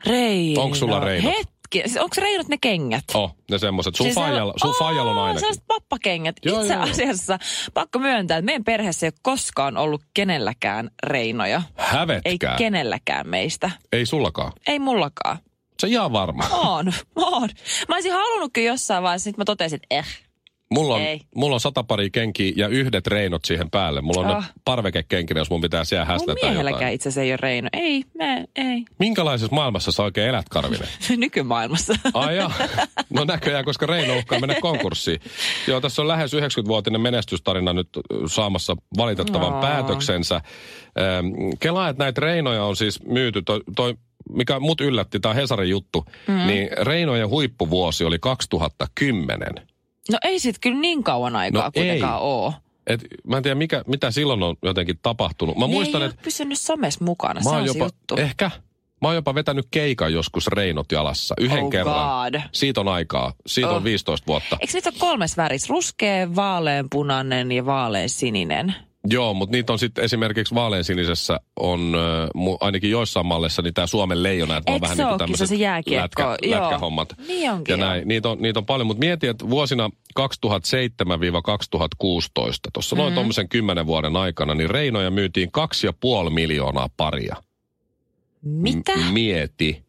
Reino. 0.07 0.63
Onks 0.63 0.79
sulla 0.79 1.01
reinot? 1.01 1.35
Hetki. 1.39 1.83
Onko 2.01 2.17
reinot 2.19 2.49
ne 2.49 2.57
kengät? 2.61 3.05
Oh, 3.15 3.37
ne 3.51 3.59
semmoiset. 3.59 3.95
Sun, 3.95 4.05
Siis 4.05 4.15
faijalla, 4.15 4.55
sun 4.63 4.75
faijalla 4.79 5.11
on 5.11 5.19
ainakin. 5.19 5.41
Sellaiset 5.41 5.65
pappakengät. 5.67 6.37
Joo, 6.45 6.61
Itse 6.61 6.75
joo, 6.75 6.83
asiassa 6.83 7.39
pakko 7.75 7.99
myöntää, 7.99 8.37
että 8.39 8.47
meidän 8.47 8.65
perheessä 8.65 9.07
ei 9.07 9.09
ole 9.15 9.21
koskaan 9.23 9.77
ollut 9.77 10.03
kenelläkään 10.15 10.91
reinoja. 11.07 11.63
Ei 11.79 11.85
Hävetkää. 11.87 12.57
kenelläkään 12.57 13.29
meistä. 13.29 13.71
Ei 13.93 14.07
sullakaan. 14.07 14.53
Ei 14.67 14.79
mullakaan. 14.79 15.39
Se 15.81 15.89
ihan 15.89 16.13
varma. 16.13 16.45
On, 16.53 16.93
on. 17.17 17.49
Mä 17.89 17.95
olisin 17.95 18.13
halunnutkin 18.13 18.65
jossain 18.65 19.03
vaiheessa, 19.03 19.25
sit 19.25 19.37
mä 19.37 19.45
totesin, 19.45 19.77
että 19.77 19.87
eh. 19.91 20.07
Mulla 20.75 20.95
on, 20.95 21.01
Ei. 21.01 21.21
mulla 21.35 21.55
on 21.55 21.61
sata 21.61 21.85
pari 21.85 22.11
kenkiä 22.11 22.53
ja 22.57 22.69
yhdet 22.69 23.07
reinot 23.07 23.45
siihen 23.45 23.71
päälle. 23.71 24.01
Mulla 24.01 24.21
on 24.21 24.37
oh. 24.37 24.45
parvekekenkinä, 24.65 25.41
jos 25.41 25.51
mun 25.51 25.61
pitää 25.61 25.85
siellä 25.85 26.05
häslätä 26.05 26.41
miehelläkään 26.43 26.81
jotain. 26.81 26.95
itse 26.95 27.09
asiassa 27.09 27.23
ei 27.23 27.31
ole 27.31 27.37
reino. 27.37 27.69
Ei, 27.73 28.05
mä, 28.19 28.37
ei. 28.57 28.85
Minkälaisessa 28.99 29.55
maailmassa 29.55 29.93
sä 29.93 30.03
oikein 30.03 30.29
elät, 30.29 30.49
Karvinen? 30.49 30.89
Nykymaailmassa. 31.17 31.95
Ai 32.15 32.37
joo. 32.37 32.51
No 33.11 33.25
näköjään, 33.25 33.65
koska 33.65 33.87
Reino 33.87 34.19
uhkaa 34.19 34.41
mennä 34.41 34.55
konkurssiin. 34.61 35.21
Joo, 35.67 35.81
tässä 35.81 36.03
on 36.03 36.09
lähes 36.09 36.35
90-vuotinen 36.35 37.01
menestystarina 37.01 37.73
nyt 37.73 37.89
saamassa 38.27 38.77
valitettavan 38.97 39.55
Aa. 39.55 39.61
päätöksensä. 39.61 40.41
Kelaa, 41.61 41.89
että 41.89 42.05
näitä 42.05 42.21
Reinoja 42.21 42.65
on 42.65 42.77
siis 42.77 43.03
myyty, 43.03 43.43
toi, 43.43 43.61
toi 43.77 43.95
mikä 44.35 44.61
mut 44.61 44.81
yllätti, 44.81 45.21
tämä 45.21 45.35
Hesarin 45.35 45.71
juttu, 45.71 46.05
mm. 46.29 46.47
niin 46.47 46.69
Reinojen 46.83 47.29
huippuvuosi 47.29 48.05
oli 48.05 48.19
2010. 48.19 49.49
No 50.11 50.19
ei 50.25 50.39
sit 50.39 50.59
kyllä 50.61 50.81
niin 50.81 51.03
kauan 51.05 51.37
aikaa 51.37 51.65
No 51.65 51.71
kuitenkaan 51.73 52.15
ei. 52.15 52.21
oo. 52.23 52.53
Et, 52.87 53.01
mä 53.27 53.37
en 53.37 53.43
tiedä, 53.43 53.55
mikä, 53.55 53.85
mitä 53.87 54.11
silloin 54.11 54.43
on 54.43 54.57
jotenkin 54.63 54.99
tapahtunut. 55.03 55.57
Mä 55.59 55.67
Ne 55.67 55.73
muistan, 55.73 56.03
että 56.03 56.23
pysynyt 56.25 56.59
somessa 56.59 57.05
mukana, 57.05 57.35
mä 57.35 57.41
se 57.43 57.49
on 57.57 57.67
jopa, 57.67 57.79
se 57.79 57.85
juttu. 57.85 58.17
ehkä, 58.17 58.51
mä 59.03 59.09
oon 59.09 59.15
jopa 59.15 59.35
vetänyt 59.35 59.67
keikan 59.71 60.13
joskus 60.13 60.47
Reinot 60.47 60.93
jalassa. 60.93 61.35
Yhden 61.41 61.65
Oh 61.65 61.71
kerran. 61.71 62.31
God. 62.33 62.41
Siitä 62.53 62.81
on 62.81 62.89
aikaa. 62.89 63.33
Siitä 63.47 63.71
Oh. 63.71 63.77
on 63.77 63.85
15 63.85 64.27
vuotta. 64.27 64.57
Eikö 64.61 64.73
niitä 64.75 64.89
ole 64.91 64.99
kolmes 64.99 65.37
värissä? 65.37 65.69
Ruskea, 65.71 66.35
vaaleanpunainen 66.37 67.53
ja 67.53 67.67
vaaleansininen. 67.67 68.75
Joo, 69.05 69.35
mutta 69.35 69.57
niitä 69.57 69.73
on 69.73 69.79
sitten 69.79 70.05
esimerkiksi 70.05 70.55
vaaleansinisessä 70.55 71.41
on 71.57 71.95
äh, 71.95 72.57
ainakin 72.61 72.91
joissain 72.91 73.27
malleissa 73.27 73.63
niin 73.63 73.75
tämä 73.75 73.87
Suomen 73.87 74.23
leijona, 74.23 74.57
että 74.57 74.73
on 74.73 74.81
vähän 74.81 74.97
niin 74.97 75.09
kuin 75.09 75.19
tämmöiset 75.19 75.49
se 75.49 75.55
jääkiekko? 75.55 76.03
lätkä, 76.03 76.37
Joo. 76.49 76.61
lätkähommat. 76.63 77.15
Niin 77.29 77.51
onkin, 77.51 77.73
ja 77.73 77.77
näin, 77.77 78.09
niitä 78.09 78.29
on, 78.29 78.39
niitä 78.43 78.59
on 78.59 78.67
paljon, 78.67 78.87
mutta 78.87 78.99
mieti, 79.01 79.27
että 79.27 79.51
vuosina 79.51 79.91
2007-2016, 80.21 80.23
tuossa 82.73 82.97
Mhm. 82.97 83.03
noin 83.03 83.15
tuommoisen 83.15 83.49
kymmenen 83.49 83.87
vuoden 83.87 84.17
aikana, 84.17 84.55
niin 84.55 84.71
Reinoja 84.71 85.11
myytiin 85.11 85.53
kaksi 85.53 85.87
ja 85.87 85.93
puoli 86.01 86.31
miljoonaa 86.31 86.89
paria. 86.97 87.37
Mitä? 88.43 88.97
M- 88.97 89.13
mieti. 89.13 89.83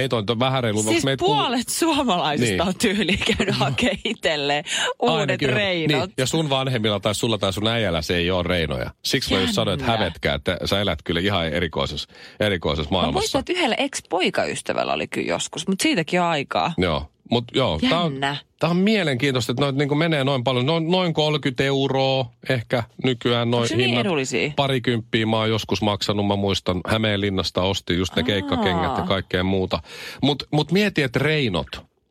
Meitä 0.00 0.16
on 0.16 0.24
vähän 0.38 0.62
reilu. 0.62 0.82
Siis 0.82 1.04
meitä 1.04 1.20
puolet 1.24 1.68
suomalaisista 1.68 2.50
Niin. 2.64 2.68
on 2.68 2.74
tyyliin 2.78 3.18
käynyt 3.36 3.54
hakemaan 3.54 3.98
itselleen 4.04 4.64
uudet 5.02 5.20
Ainakin- 5.20 5.48
reinot. 5.48 6.06
Niin, 6.06 6.14
ja 6.18 6.26
sun 6.26 6.50
vanhemmilla 6.50 7.00
tai 7.00 7.14
sulla 7.14 7.38
tai 7.38 7.52
sun 7.52 7.66
äijällä 7.66 8.02
se 8.02 8.16
ei 8.16 8.30
ole 8.30 8.42
reinoja. 8.42 8.90
Siksi 9.04 9.34
mä 9.34 9.40
just 9.40 9.52
sanoin, 9.54 9.74
että 9.80 9.92
Jännä. 9.92 9.98
hävetkää, 10.04 10.34
että 10.34 10.58
sä 10.64 10.80
elät 10.80 10.98
kyllä 11.04 11.20
ihan 11.20 11.46
erikoisessa, 11.48 12.08
erikoisessa 12.40 12.90
Mä 12.90 12.94
maailmassa. 12.94 13.18
muistan, 13.18 13.38
että 13.38 13.52
yhdellä 13.52 13.74
ex-poikaystävällä 13.78 14.92
oli 14.92 15.06
kyllä 15.08 15.28
joskus, 15.28 15.68
mutta 15.68 15.82
siitäkin 15.82 16.20
on 16.20 16.26
aikaa. 16.26 16.74
Joo, 16.78 17.10
mutta 17.30 17.58
joo, 17.58 17.78
tää 17.88 18.00
on, 18.00 18.14
tää 18.58 18.70
on 18.70 18.76
mielenkiintoista, 18.76 19.52
että 19.52 19.62
noit 19.62 19.76
niinku 19.76 19.94
menee 19.94 20.24
noin 20.24 20.44
paljon. 20.44 20.66
Noin, 20.66 20.90
noin 20.90 21.14
30 21.14 21.64
euroa 21.64 22.26
ehkä 22.48 22.82
nykyään 23.04 23.50
noin 23.50 23.68
niin 23.68 23.80
hinnat. 23.80 24.00
edullisia? 24.06 24.52
Parikymppiä 24.56 25.26
mä 25.26 25.36
oon 25.36 25.48
joskus 25.48 25.82
maksanut, 25.82 26.26
mä 26.26 26.36
muistan 26.36 26.80
Hämeenlinnasta 26.86 27.62
ostin 27.62 27.98
just 27.98 28.16
ne 28.16 28.22
keikkakengät 28.22 28.96
ja 28.98 29.04
kaikkea 29.04 29.44
muuta. 29.44 29.82
Mutta 30.22 30.44
mut 30.50 30.72
mieti, 30.72 31.02
että 31.02 31.18
Reinot 31.18 31.68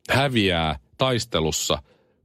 häviää 0.09 0.79
taistelussa 0.97 1.77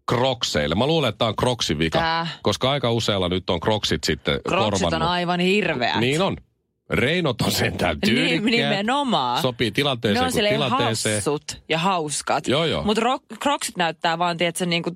krokseille. 0.09 0.75
Mä 0.75 0.87
luulen, 0.87 1.09
että 1.09 1.19
tämä 1.19 1.29
on 1.29 1.37
kroksivika, 1.37 1.99
Tää. 1.99 2.27
koska 2.43 2.71
aika 2.71 2.91
usealla 2.93 3.29
nyt 3.29 3.51
on 3.51 3.61
kroksit 3.61 4.05
sitten 4.05 4.41
Kroksit 4.49 4.85
on 4.85 4.91
korvannut. 4.91 5.11
aivan 5.11 5.41
hirveät. 5.41 6.01
Niin 6.01 6.23
on. 6.23 6.37
Reinot 6.91 7.43
on 7.43 7.53
sentään 7.53 8.01
tyylikkäät. 8.01 8.45
Niin, 8.45 8.71
nimenomaan. 8.71 9.43
Sopii 9.43 9.71
ne 9.71 9.75
tilanteeseen 9.75 10.23
on 10.23 10.25
kuin 10.25 10.33
silleen 10.33 10.55
tilanteeseen. 10.55 11.17
hassut 11.17 11.63
ja 11.69 11.79
hauskat. 11.79 12.49
Joo, 12.49 12.65
joo. 12.65 12.83
Mutta 12.85 13.03
kroksit 13.41 13.77
näyttää 13.77 14.19
vaan, 14.19 14.37
tiedätkö, 14.37 14.67
niinku 14.67 14.91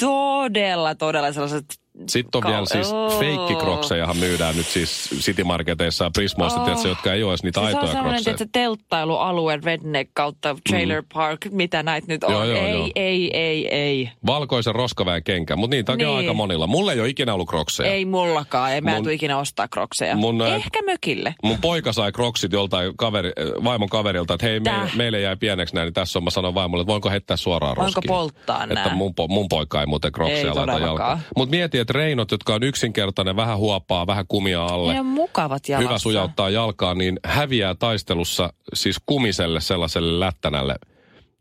todella, 0.00 0.94
todella 0.94 1.32
sellaiset... 1.32 1.81
Sitten 2.08 2.38
on 2.38 2.42
Kau- 2.42 2.48
vielä 2.52 2.66
siis 2.66 2.92
Oo. 2.92 3.10
feikkikroksejahan 3.18 4.16
myydään 4.16 4.56
nyt 4.56 4.66
siis 4.66 5.10
City 5.18 5.44
Marketeissa 5.44 6.04
ja 6.04 6.10
Prismoissa, 6.10 6.60
Oh. 6.62 6.68
oh. 6.78 6.86
jotka 6.86 7.12
ei 7.12 7.22
ole 7.22 7.32
edes 7.32 7.42
niitä 7.42 7.60
Siis 7.60 7.70
se 7.70 7.76
on 7.76 7.82
aitoja 7.82 7.92
sellainen, 7.92 8.24
krokseja. 8.24 8.48
telttailualue, 8.52 9.58
redneck 9.64 10.10
kautta 10.14 10.56
trailer 10.68 11.02
park, 11.14 11.40
mitä 11.50 11.82
näitä 11.82 12.06
nyt 12.08 12.24
on. 12.24 12.32
Joo, 12.32 12.44
joo, 12.44 12.58
ei, 12.58 12.72
joo. 12.74 12.90
ei, 12.96 13.36
ei, 13.36 13.68
ei. 13.74 14.10
Valkoisen 14.26 14.74
roskaväen 14.74 15.24
kenkä, 15.24 15.56
mutta 15.56 15.76
niitä 15.76 15.96
Niin. 15.96 16.08
aika 16.08 16.34
monilla. 16.34 16.66
Mulla 16.66 16.92
ei 16.92 17.00
ole 17.00 17.08
ikinä 17.08 17.34
ollut 17.34 17.48
krokseja. 17.48 17.92
Ei 17.92 18.04
mullakaan, 18.04 18.72
ei 18.72 18.80
mä 18.80 18.90
en 18.90 18.96
Mun- 18.96 19.02
tule 19.02 19.14
ikinä 19.14 19.38
ostaa 19.38 19.68
krokseja. 19.68 20.16
mun, 20.16 20.42
ä, 20.42 20.54
Ehkä 20.56 20.82
mökille. 20.82 21.34
Mun 21.42 21.58
poika 21.58 21.92
sai 21.92 22.12
kroksit 22.12 22.52
joltain 22.52 22.96
kaveri, 22.96 23.28
äh, 23.28 23.64
vaimon 23.64 23.88
kaverilta, 23.88 24.34
että 24.34 24.46
hei, 24.46 24.60
Tää. 24.60 24.88
meille, 24.96 25.20
jäi 25.20 25.36
pieneksi 25.36 25.74
näin, 25.74 25.86
niin 25.86 25.94
tässä 25.94 26.18
on, 26.18 26.24
mä 26.24 26.30
sanoin 26.30 26.54
vaimolle, 26.54 26.82
että 26.82 26.90
voinko 26.92 27.10
heittää 27.10 27.36
suoraan 27.36 27.76
Voinko 27.76 27.84
roskiin. 27.94 28.08
polttaa 28.08 28.64
Että 28.70 28.90
mun, 28.94 29.14
mun 29.28 29.48
poika 29.48 29.80
ei 29.80 29.86
muuten 29.86 30.08
Ei 30.08 30.12
krokseja 30.12 30.46
laita 30.46 30.60
todellakaan. 30.60 30.88
jalkaan. 30.88 31.20
Mutta 31.36 31.50
mieti, 31.50 31.78
että 31.82 31.92
reinot, 31.92 32.30
jotka 32.30 32.54
on 32.54 32.62
yksinkertainen, 32.62 33.36
vähän 33.36 33.58
huopaa, 33.58 34.06
vähän 34.06 34.24
kumia 34.28 34.64
alle. 34.66 34.92
Ne 34.92 35.00
on 35.00 35.06
mukavat 35.06 35.68
jalassa. 35.68 35.88
hyvä 35.88 35.98
sujauttaa 35.98 36.50
jalkaan, 36.50 36.98
niin 36.98 37.18
häviää 37.24 37.74
taistelussa 37.74 38.52
siis 38.74 38.96
kumiselle 39.06 39.60
sellaiselle 39.60 40.20
lättänälle 40.26 40.74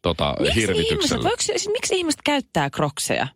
tota, 0.02 0.36
Miksi 0.40 0.60
ihmiset, 0.60 0.78
hirvitykselle. 0.78 1.24
voiko, 1.24 1.42
siis 1.42 1.70
miksi 1.72 1.96
ihmiset 1.96 2.22
käyttää 2.24 2.70
krokseja? 2.70 3.28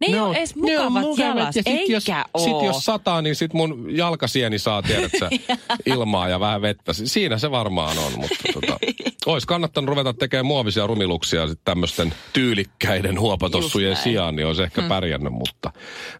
Ne 0.00 0.06
ei 0.06 0.12
Ne 0.12 0.20
ole 0.22 0.28
on- 0.30 0.36
edes 0.36 0.56
ne 0.56 0.80
on 0.80 0.92
mukavat 0.92 1.18
jalas, 1.18 1.56
ja 1.56 1.62
sit 1.62 1.66
eikä 1.66 1.92
jos, 1.92 2.04
oo. 2.34 2.44
Sit 2.44 2.66
jos 2.66 2.84
sataa, 2.84 3.22
niin 3.22 3.36
sit 3.36 3.52
mun 3.52 3.86
jalkasieni 3.96 4.58
saa, 4.58 4.82
tiedätkö, 4.82 5.28
ilmaa 5.86 6.28
ja 6.28 6.40
vähän 6.40 6.62
vettä. 6.62 6.92
Si- 6.92 7.06
Siinä 7.06 7.38
se 7.38 7.50
varmaan 7.50 7.98
on, 7.98 8.12
mutta 8.16 8.36
tota, 8.52 8.78
ois 9.26 9.46
kannattanut 9.46 9.88
ruveta 9.88 10.14
tekemään 10.14 10.46
muovisia 10.46 10.86
rumiluksia 10.86 11.48
sit 11.48 11.60
tämmöisten 11.64 12.14
tyylikkäiden 12.32 13.20
huopatossujen 13.20 13.96
sijaan, 13.96 14.36
niin 14.36 14.46
olisi 14.46 14.62
ehkä 14.62 14.82
pärjännyt, 14.82 15.32
mutta 15.32 15.72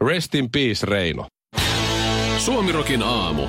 rest 0.09 0.35
in 0.35 0.51
peace 0.51 0.87
Reino. 0.87 1.27
Suomirokin 2.39 3.03
aamu. 3.03 3.43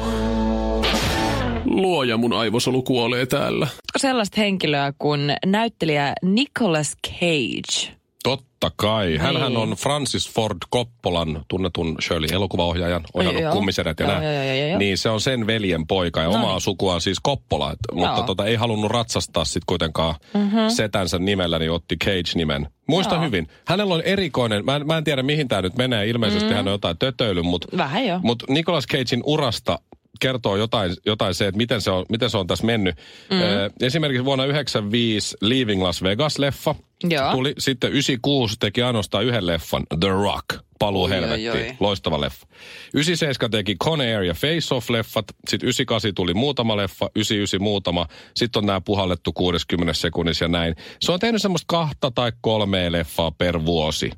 Luoja 1.65 2.17
mun 2.17 2.33
aivosolu 2.33 2.83
kuolee 2.83 3.25
täällä. 3.25 3.67
Sellaista 3.97 4.41
henkilöä 4.41 4.93
kuin 4.97 5.35
näyttelijä 5.45 6.13
Nicolas 6.21 6.95
Cage. 7.07 8.00
Totta 8.23 8.71
kai. 8.75 9.17
Hänhän 9.17 9.51
Niin. 9.51 9.57
on 9.57 9.69
Francis 9.71 10.29
Ford 10.29 10.57
Coppolan, 10.73 11.45
tunnetun 11.47 11.95
Shirley-elokuvaohjaajan, 12.01 13.03
ohjannut 13.13 13.43
Joo. 13.43 13.53
kummisedät 13.53 13.99
ja 13.99 14.05
Joo, 14.05 14.13
näin. 14.19 14.35
joo, 14.35 14.43
joo, 14.43 14.67
joo. 14.67 14.77
Niin 14.77 14.97
se 14.97 15.09
on 15.09 15.21
sen 15.21 15.47
veljen 15.47 15.87
poika 15.87 16.19
ja 16.21 16.27
No 16.27 16.33
omaa 16.33 16.59
sukuaan 16.59 17.01
siis 17.01 17.17
Coppola. 17.25 17.71
Et, 17.71 17.79
mutta 17.93 18.23
tota, 18.23 18.45
ei 18.45 18.55
halunnut 18.55 18.91
ratsastaa 18.91 19.45
sitten 19.45 19.61
kuitenkaan 19.65 20.15
mm-hmm. 20.33 20.69
setänsä 20.69 21.19
nimellä, 21.19 21.59
niin 21.59 21.71
otti 21.71 21.95
Cage-nimen. 22.03 22.67
Muistan 22.87 23.15
Joo. 23.15 23.25
hyvin. 23.25 23.47
Hänellä 23.67 23.93
on 23.93 24.01
erikoinen, 24.01 24.65
mä 24.65 24.75
en, 24.75 24.87
mä 24.87 24.97
en 24.97 25.03
tiedä 25.03 25.23
mihin 25.23 25.47
tämä 25.47 25.61
nyt 25.61 25.77
menee, 25.77 26.07
ilmeisesti 26.09 26.49
mm. 26.49 26.55
hän 26.55 26.67
on 26.67 26.71
jotain 26.71 26.97
tötöily, 26.97 27.41
mutta 27.41 27.67
jo. 28.07 28.19
mut 28.23 28.43
Nicolas 28.49 28.85
Cagein 28.87 29.21
urasta 29.25 29.79
kertoo 30.19 30.55
jotain, 30.55 30.95
jotain 31.05 31.33
se, 31.33 31.47
että 31.47 31.57
miten 31.57 31.81
se 31.81 31.91
on, 31.91 32.05
miten 32.09 32.29
se 32.29 32.37
on 32.37 32.47
tässä 32.47 32.65
mennyt. 32.65 32.95
Mm. 33.29 33.37
Esimerkiksi 33.85 34.25
vuonna 34.25 34.43
1995 34.43 35.37
Leaving 35.41 35.83
Las 35.83 36.03
Vegas-leffa 36.03 36.75
Joo. 37.09 37.31
tuli. 37.31 37.53
Sitten 37.57 37.91
96 37.91 38.55
teki 38.59 38.81
ainoastaan 38.81 39.25
yhden 39.25 39.47
leffan, 39.47 39.83
The 39.99 40.09
Rock. 40.09 40.45
Paluu 40.79 41.07
helvettiin. 41.09 41.51
oi. 41.51 41.75
Loistava 41.79 42.21
leffa. 42.21 42.47
97 42.93 43.51
teki 43.51 43.75
Con 43.83 44.01
Air 44.01 44.23
ja 44.23 44.33
Face 44.33 44.75
Off-leffat. 44.75 45.25
Sitten 45.49 45.67
98 45.67 46.15
tuli 46.15 46.33
muutama 46.33 46.77
leffa, 46.77 47.09
99 47.15 47.61
muutama. 47.61 48.07
Sitten 48.35 48.59
on 48.59 48.65
nämä 48.65 48.81
puhallettu 48.81 49.33
60 49.33 49.93
sekunnissa 49.93 50.45
ja 50.45 50.49
näin. 50.49 50.75
Se 50.99 51.11
on 51.11 51.19
tehnyt 51.19 51.41
semmoista 51.41 51.65
kahta 51.67 52.11
tai 52.11 52.31
kolmea 52.41 52.91
leffaa 52.91 53.31
per 53.31 53.65
vuosi. 53.65 54.11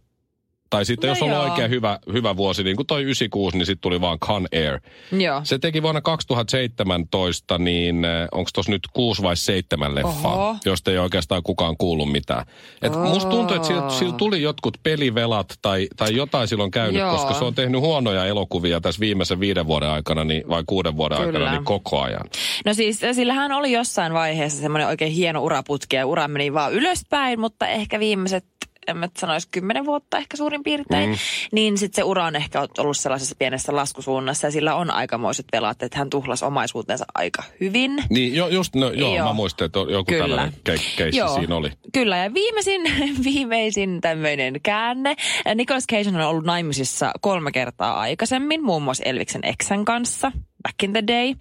Tai 0.73 0.85
sitten 0.85 1.07
No 1.07 1.11
jos 1.11 1.21
on 1.21 1.29
joo. 1.29 1.43
oikein 1.43 1.69
hyvä, 1.69 1.99
hyvä 2.13 2.37
vuosi, 2.37 2.63
niin 2.63 2.75
kuin 2.75 2.87
toi 2.87 3.03
96, 3.03 3.57
niin 3.57 3.65
sitten 3.65 3.81
tuli 3.81 4.01
vaan 4.01 4.19
Con 4.19 4.47
Air. 4.53 4.79
Joo. 5.11 5.41
Se 5.43 5.59
teki 5.59 5.81
vuonna 5.81 6.01
2017, 6.01 7.57
niin 7.57 8.05
onko 8.31 8.49
tuossa 8.53 8.71
nyt 8.71 8.81
kuusi 8.93 9.21
vai 9.21 9.37
seitsemän 9.37 9.95
leffaa, 9.95 10.33
Oho. 10.33 10.55
josta 10.65 10.91
ei 10.91 10.97
oikeastaan 10.97 11.43
kukaan 11.43 11.77
kuullut 11.77 12.11
mitään. 12.11 12.45
Et 12.81 12.95
Oo. 12.95 13.05
musta 13.05 13.29
tuntuu, 13.29 13.55
että 13.55 13.67
sillä, 13.67 13.89
sillä 13.89 14.13
tuli 14.17 14.41
jotkut 14.41 14.77
pelivelat 14.83 15.53
tai, 15.61 15.87
tai 15.97 16.15
jotain 16.15 16.47
silloin 16.47 16.71
käynyt, 16.71 17.01
Joo. 17.01 17.11
koska 17.11 17.33
se 17.33 17.45
on 17.45 17.55
tehnyt 17.55 17.81
huonoja 17.81 18.25
elokuvia 18.25 18.81
tässä 18.81 18.99
viimeisen 18.99 19.39
viiden 19.39 19.67
vuoden 19.67 19.89
aikana 19.89 20.23
niin, 20.23 20.43
vai 20.49 20.63
kuuden 20.67 20.97
vuoden 20.97 21.17
Kyllä. 21.17 21.27
aikana 21.39 21.51
niin 21.51 21.65
koko 21.65 22.01
ajan. 22.01 22.25
No 22.65 22.73
siis 22.73 22.99
sillä 23.13 23.33
hän 23.33 23.51
oli 23.51 23.71
jossain 23.71 24.13
vaiheessa 24.13 24.61
semmoinen 24.61 24.87
oikein 24.87 25.11
hieno 25.11 25.43
uraputki 25.43 25.95
ja 25.95 26.05
ura 26.05 26.27
meni 26.27 26.53
vaan 26.53 26.73
ylöspäin, 26.73 27.39
mutta 27.39 27.67
ehkä 27.67 27.99
viimeiset 27.99 28.45
en 28.87 28.97
mä 28.97 29.09
sanoisi 29.17 29.47
kymmenen 29.51 29.85
vuotta 29.85 30.17
ehkä 30.17 30.37
suurin 30.37 30.63
piirtein, 30.63 31.09
mm. 31.09 31.15
niin 31.51 31.77
sitten 31.77 31.95
se 31.95 32.03
ura 32.03 32.25
on 32.25 32.35
ehkä 32.35 32.67
ollut 32.77 32.97
sellaisessa 32.97 33.35
pienessä 33.39 33.75
laskusuunnassa 33.75 34.47
ja 34.47 34.51
sillä 34.51 34.75
on 34.75 34.91
aikamoiset 34.91 35.45
velat, 35.53 35.83
että 35.83 35.97
hän 35.97 36.09
tuhlasi 36.09 36.45
omaisuutensa 36.45 37.05
aika 37.13 37.43
hyvin. 37.59 38.03
Niin 38.09 38.35
jo, 38.35 38.47
just, 38.47 38.75
no, 38.75 38.91
joo, 38.91 39.15
Joo. 39.15 39.27
mä 39.27 39.33
muistan, 39.33 39.65
että 39.65 39.79
joku 39.79 40.05
Kyllä. 40.07 40.23
tällainen 40.23 40.53
ke- 40.53 40.97
keissi 40.97 41.19
Joo. 41.19 41.35
siinä 41.35 41.55
oli. 41.55 41.71
Kyllä, 41.93 42.17
ja 42.17 42.33
viimeisin, 42.33 42.81
viimeisin 43.23 44.01
tämmöinen 44.01 44.59
käänne. 44.63 45.15
Nicolas 45.55 45.85
Cage 45.91 46.09
on 46.09 46.21
ollut 46.21 46.45
naimisissa 46.45 47.11
kolme 47.21 47.51
kertaa 47.51 47.99
aikaisemmin, 47.99 48.63
muun 48.63 48.83
muassa 48.83 49.03
Elviksen 49.05 49.41
eksän 49.43 49.85
kanssa, 49.85 50.31
back 50.63 50.83
in 50.83 50.93
the 50.93 51.03
day. 51.07 51.33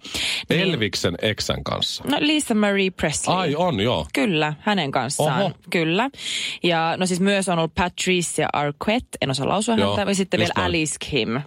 Niin- 0.49 0.61
Elviksen 0.61 1.15
eksän 1.21 1.63
kanssa. 1.63 2.03
No 2.07 2.17
Lisa 2.19 2.53
Marie 2.55 2.91
Presley. 2.91 3.37
Ai 3.37 3.55
on, 3.55 3.79
joo. 3.79 4.07
Kyllä, 4.13 4.53
hänen 4.59 4.91
kanssaan. 4.91 5.41
Oho. 5.41 5.51
Kyllä. 5.69 6.09
Ja 6.63 6.93
no 6.97 7.05
siis 7.05 7.19
myös 7.19 7.49
on 7.49 7.59
ollut 7.59 7.75
Patricia 7.75 8.47
Arquette, 8.53 9.17
en 9.21 9.29
osaa 9.29 9.47
lausua 9.47 9.75
Joo, 9.75 9.97
häntä, 9.97 10.11
ja 10.11 10.15
sitten 10.15 10.39
just 10.39 10.51
vielä 10.55 10.63
noin. 10.67 10.69
Alice 10.69 10.95
Kim. 11.09 11.41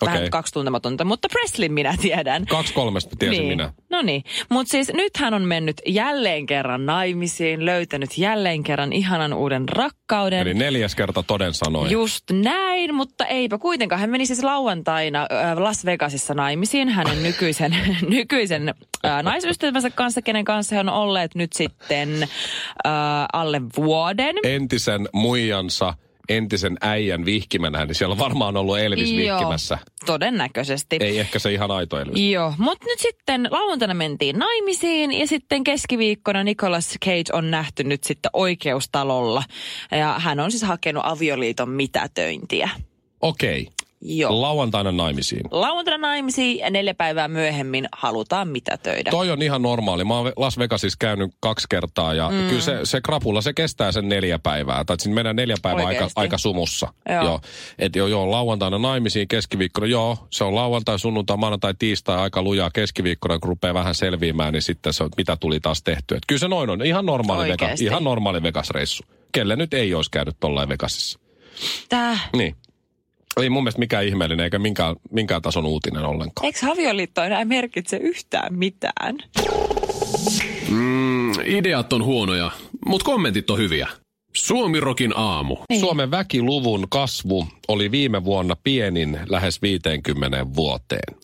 Vähän 0.00 0.18
Okei. 0.18 0.30
kaksi 0.30 0.52
tuntematonta, 0.52 1.04
mutta 1.04 1.28
Preslin 1.28 1.72
minä 1.72 1.94
tiedän. 2.00 2.46
Kaksi 2.46 2.74
kolmesta 2.74 3.16
tiesin 3.18 3.38
niin. 3.38 3.48
minä. 3.48 3.72
No 3.90 4.02
niin, 4.02 4.24
mutta 4.48 4.70
siis 4.70 4.92
nyt 4.94 5.16
hän 5.16 5.34
on 5.34 5.42
mennyt 5.42 5.76
jälleen 5.86 6.46
kerran 6.46 6.86
naimisiin, 6.86 7.64
löytänyt 7.64 8.18
jälleen 8.18 8.62
kerran 8.62 8.92
ihanan 8.92 9.32
uuden 9.32 9.68
rakkauden. 9.68 10.38
Eli 10.38 10.54
neljäs 10.54 10.94
kerta 10.94 11.22
toden 11.22 11.54
sanoi. 11.54 11.90
Just 11.90 12.24
näin, 12.32 12.94
mutta 12.94 13.26
eipä 13.26 13.58
kuitenkaan. 13.58 14.00
Hän 14.00 14.10
meni 14.10 14.26
siis 14.26 14.42
lauantaina 14.42 15.26
Las 15.54 15.84
Vegasissa 15.84 16.34
naimisiin 16.34 16.88
hänen 16.88 17.22
nykyisen, 17.22 17.76
nykyisen 18.08 18.74
äh, 19.04 19.22
naisystävänsä 19.22 19.90
kanssa, 19.90 20.22
kenen 20.22 20.44
kanssa 20.44 20.74
he 20.74 20.80
on 20.80 20.88
olleet 20.88 21.34
nyt 21.34 21.52
sitten 21.52 22.22
äh, 22.22 22.92
alle 23.32 23.62
vuoden. 23.76 24.36
Entisen 24.44 25.08
muijansa, 25.12 25.94
entisen 26.28 26.76
äijän 26.80 27.24
vihkimänä, 27.24 27.86
niin 27.86 27.94
siellä 27.94 28.12
on 28.12 28.18
varmaan 28.18 28.56
ollut 28.56 28.78
Elvis 28.78 29.10
vihkimässä. 29.16 29.78
todennäköisesti. 30.06 30.96
Ei 31.00 31.18
ehkä 31.18 31.38
se 31.38 31.52
ihan 31.52 31.70
aito 31.70 32.00
Elvis. 32.00 32.22
Joo, 32.22 32.54
mutta 32.58 32.86
nyt 32.86 32.98
sitten 32.98 33.48
lauantaina 33.50 33.94
mentiin 33.94 34.38
naimisiin 34.38 35.12
ja 35.12 35.26
sitten 35.26 35.64
keskiviikkona 35.64 36.44
Nicolas 36.44 36.98
Cage 37.04 37.32
on 37.32 37.50
nähty 37.50 37.84
nyt 37.84 38.04
sitten 38.04 38.30
oikeustalolla. 38.32 39.42
Ja 39.90 40.14
hän 40.18 40.40
on 40.40 40.50
siis 40.50 40.62
hakenut 40.62 41.02
avioliiton 41.06 41.70
mitätöintiä. 41.70 42.68
Okei. 43.20 43.68
Joo. 44.08 44.42
Lauantaina 44.42 44.92
naimisiin. 44.92 45.42
Lauantaina 45.50 46.08
naimisiin 46.08 46.58
ja 46.58 46.70
neljä 46.70 46.94
päivää 46.94 47.28
myöhemmin 47.28 47.88
halutaan 47.92 48.48
mitätöidä. 48.48 49.10
Toi 49.10 49.30
on 49.30 49.42
ihan 49.42 49.62
normaali. 49.62 50.04
Mä 50.04 50.18
oon 50.18 50.32
Las 50.36 50.58
Vegasissa 50.58 50.96
käynyt 51.00 51.30
kaksi 51.40 51.66
kertaa 51.70 52.14
ja 52.14 52.28
mm. 52.28 52.48
kyllä 52.48 52.60
se, 52.60 52.80
se 52.84 53.00
krapula, 53.00 53.40
se 53.40 53.52
kestää 53.52 53.92
sen 53.92 54.08
neljä 54.08 54.38
päivää. 54.38 54.84
Tai 54.84 55.00
siinä 55.00 55.14
mennään 55.14 55.36
neljä 55.36 55.56
päivää 55.62 55.86
aika, 55.86 56.08
aika 56.16 56.38
sumussa. 56.38 56.92
Joo. 57.08 57.24
joo. 57.24 57.40
Et 57.78 57.96
joo, 57.96 58.06
joo, 58.06 58.30
lauantaina 58.30 58.78
naimisiin, 58.78 59.28
keskiviikkona, 59.28 59.86
joo, 59.86 60.18
se 60.30 60.44
on 60.44 60.54
lauantai, 60.54 60.98
sunnuntai, 60.98 61.36
maanantai, 61.36 61.74
tiistai 61.78 62.16
aika 62.16 62.42
lujaa. 62.42 62.70
Keskiviikkona, 62.70 63.38
kun 63.38 63.48
rupeaa 63.48 63.74
vähän 63.74 63.94
selviämään, 63.94 64.52
niin 64.52 64.62
sitten 64.62 64.92
se 64.92 65.04
on, 65.04 65.10
mitä 65.16 65.36
tuli 65.36 65.60
taas 65.60 65.82
tehtyä. 65.82 66.16
Et 66.16 66.22
kyllä 66.26 66.40
se 66.40 66.48
noin 66.48 66.70
on. 66.70 66.86
Ihan 66.86 67.06
normaali, 67.06 67.48
Vegas, 67.48 67.80
ihan 67.80 68.04
normaali 68.04 68.42
Vegas-reissu. 68.42 69.16
Kelle 69.32 69.56
nyt 69.56 69.74
ei 69.74 69.94
olisi 69.94 70.10
käynyt 70.10 70.36
tollain 70.40 70.68
Vegasissa. 70.68 71.18
Tää. 71.88 72.18
Niin. 72.36 72.56
Ei 73.42 73.50
mun 73.50 73.62
mielestä 73.62 73.78
mikään 73.78 74.04
ihmeellinen 74.06 74.44
eikä 74.44 74.58
minkään, 74.58 74.96
minkään 75.10 75.42
tason 75.42 75.66
uutinen 75.66 76.04
ollenkaan. 76.04 76.46
Eikö 76.46 76.58
avioliitto 76.72 77.22
enää 77.22 77.44
merkitse 77.44 77.96
yhtään 77.96 78.54
mitään? 78.54 79.18
Mm, 80.70 81.32
ideat 81.44 81.92
on 81.92 82.04
huonoja, 82.04 82.50
mutta 82.86 83.04
kommentit 83.04 83.50
on 83.50 83.58
hyviä. 83.58 83.88
Suomirokin 84.34 85.12
aamu. 85.16 85.56
Niin. 85.68 85.80
Suomen 85.80 86.10
väkiluvun 86.10 86.86
kasvu 86.90 87.46
oli 87.68 87.90
viime 87.90 88.24
vuonna 88.24 88.56
pienin 88.64 89.18
lähes 89.28 89.62
50 89.62 90.46
vuoteen. 90.54 91.16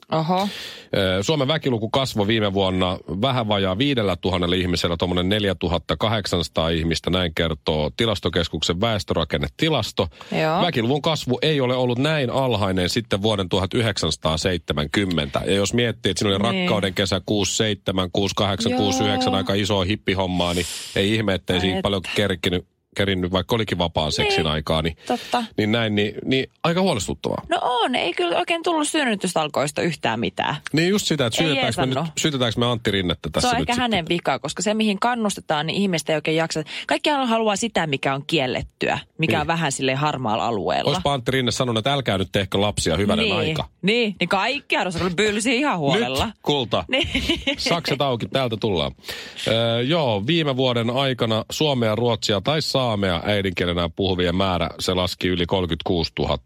Ö, 0.97 1.23
Suomen 1.23 1.49
väkiluku 1.49 1.89
kasvoi 1.91 2.27
viime 2.27 2.53
vuonna 2.55 2.99
vähän 3.21 3.49
vajaa 3.49 3.79
5000 3.79 4.55
ihmisellä, 4.57 4.97
tuommoinen 4.97 5.29
4800 5.29 6.69
ihmistä, 6.69 7.11
näin 7.11 7.35
kertoo 7.35 7.91
tilastokeskuksen 7.97 8.81
väestörakennetilasto. 8.81 10.09
Joo. 10.43 10.63
Väkiluvun 10.63 11.03
kasvu 11.03 11.39
ei 11.43 11.61
ole 11.61 11.75
ollut 11.77 11.99
näin 11.99 12.31
alhainen 12.31 12.89
sitten 12.89 13.23
vuoden 13.23 13.49
1970. 13.49 15.41
Ja 15.47 15.55
jos 15.55 15.75
miettii, 15.75 16.11
että 16.11 16.19
siinä 16.19 16.37
oli 16.37 16.53
Niin. 16.53 16.61
rakkauden 16.69 16.95
kesä 16.95 17.21
67, 17.27 18.11
68, 18.13 18.73
Joo. 18.73 18.79
69, 18.81 19.35
aika 19.35 19.55
iso 19.55 19.81
hippihommaa, 19.81 20.55
niin 20.55 20.67
ei 20.97 21.15
ihme, 21.15 21.35
ettei 21.35 21.55
Ai 21.57 21.61
siinä 21.61 21.79
et. 21.79 21.83
paljon 21.83 22.03
kerkinyt, 22.15 22.67
kerinnyt, 22.97 23.33
vaikka 23.33 23.55
olikin 23.55 23.79
vapaan 23.79 24.13
seksin 24.13 24.37
Niin. 24.39 24.47
aikaa, 24.53 24.83
niin, 24.83 24.97
Totta. 25.07 25.45
niin 25.59 25.73
näin, 25.73 25.95
niin, 25.95 26.15
niin 26.25 26.51
aika 26.65 26.81
huolestuttavaa. 26.81 27.43
No 27.49 27.59
on, 27.63 27.95
ei 27.95 28.13
kyllä 28.13 28.39
oikein 28.39 28.63
tullut 28.63 28.89
synnytystalkoista 28.89 29.83
yhtään 29.83 30.21
mitään. 30.21 30.57
Niin 30.73 30.89
just 30.89 31.07
sitä, 31.07 31.27
että 31.27 31.37
syytetäänkö 31.37 31.81
me, 31.81 31.87
nyt, 31.87 32.13
syytetäänkö 32.19 32.61
me 32.61 32.67
Antti 32.67 32.91
Rinnettä 32.91 33.31
tässä 33.33 33.49
se 33.51 33.57
on 33.57 33.61
nyt 33.61 33.69
ehkä 33.71 33.73
sitten? 33.73 33.83
hänen 33.93 34.09
vika, 34.09 34.39
koska 34.39 34.63
se 34.63 34.75
mihin 34.75 35.01
kannustetaan, 35.01 35.67
niin 35.67 35.77
ihmiset 35.83 36.09
ei 36.11 36.17
oikein 36.17 36.37
jaksa. 36.37 36.63
Kaikki 36.87 37.11
haluaa 37.11 37.57
sitä, 37.57 37.87
mikä 37.87 38.15
on 38.15 38.25
kiellettyä, 38.27 38.99
mikä 39.19 39.33
Niin. 39.33 39.41
on 39.41 39.47
vähän 39.47 39.73
sille 39.73 39.95
harmaalla 39.95 40.47
alueella. 40.47 40.91
Olisipa 40.91 41.13
Antti 41.13 41.31
Rinne 41.31 41.51
sanonut, 41.51 41.79
että 41.79 41.93
älkää 41.93 42.19
nyt 42.19 42.29
tehkö 42.33 42.61
lapsia 42.61 42.97
hyvänen 42.97 43.25
niin, 43.25 43.37
aika. 43.37 43.69
Niin, 43.83 44.17
niin 44.21 44.29
kaikki 44.29 44.77
haluaa 44.77 44.93
kyllä 44.99 45.11
bylsiä 45.11 45.53
ihan 45.53 45.79
huolella. 45.79 46.27
Nyt, 46.27 46.35
kulta. 46.43 46.85
Niin. 46.89 47.09
Sakset 47.59 48.01
auki, 48.01 48.27
täältä 48.29 48.57
tullaan. 48.61 48.93
Öö, 49.49 49.81
joo, 49.83 50.27
viime 50.27 50.57
vuoden 50.57 50.91
aikana 50.91 51.45
suomea, 51.53 51.95
ruotsia 51.95 52.41
tai 52.41 52.63
saamea 52.83 53.23
äidinkielenä 53.25 53.89
puhuvien 53.97 54.37
määrä, 54.37 54.69
se 54.81 54.95
laski 54.95 55.29
yli 55.29 55.47
36 55.47 56.13
000. 56.19 56.39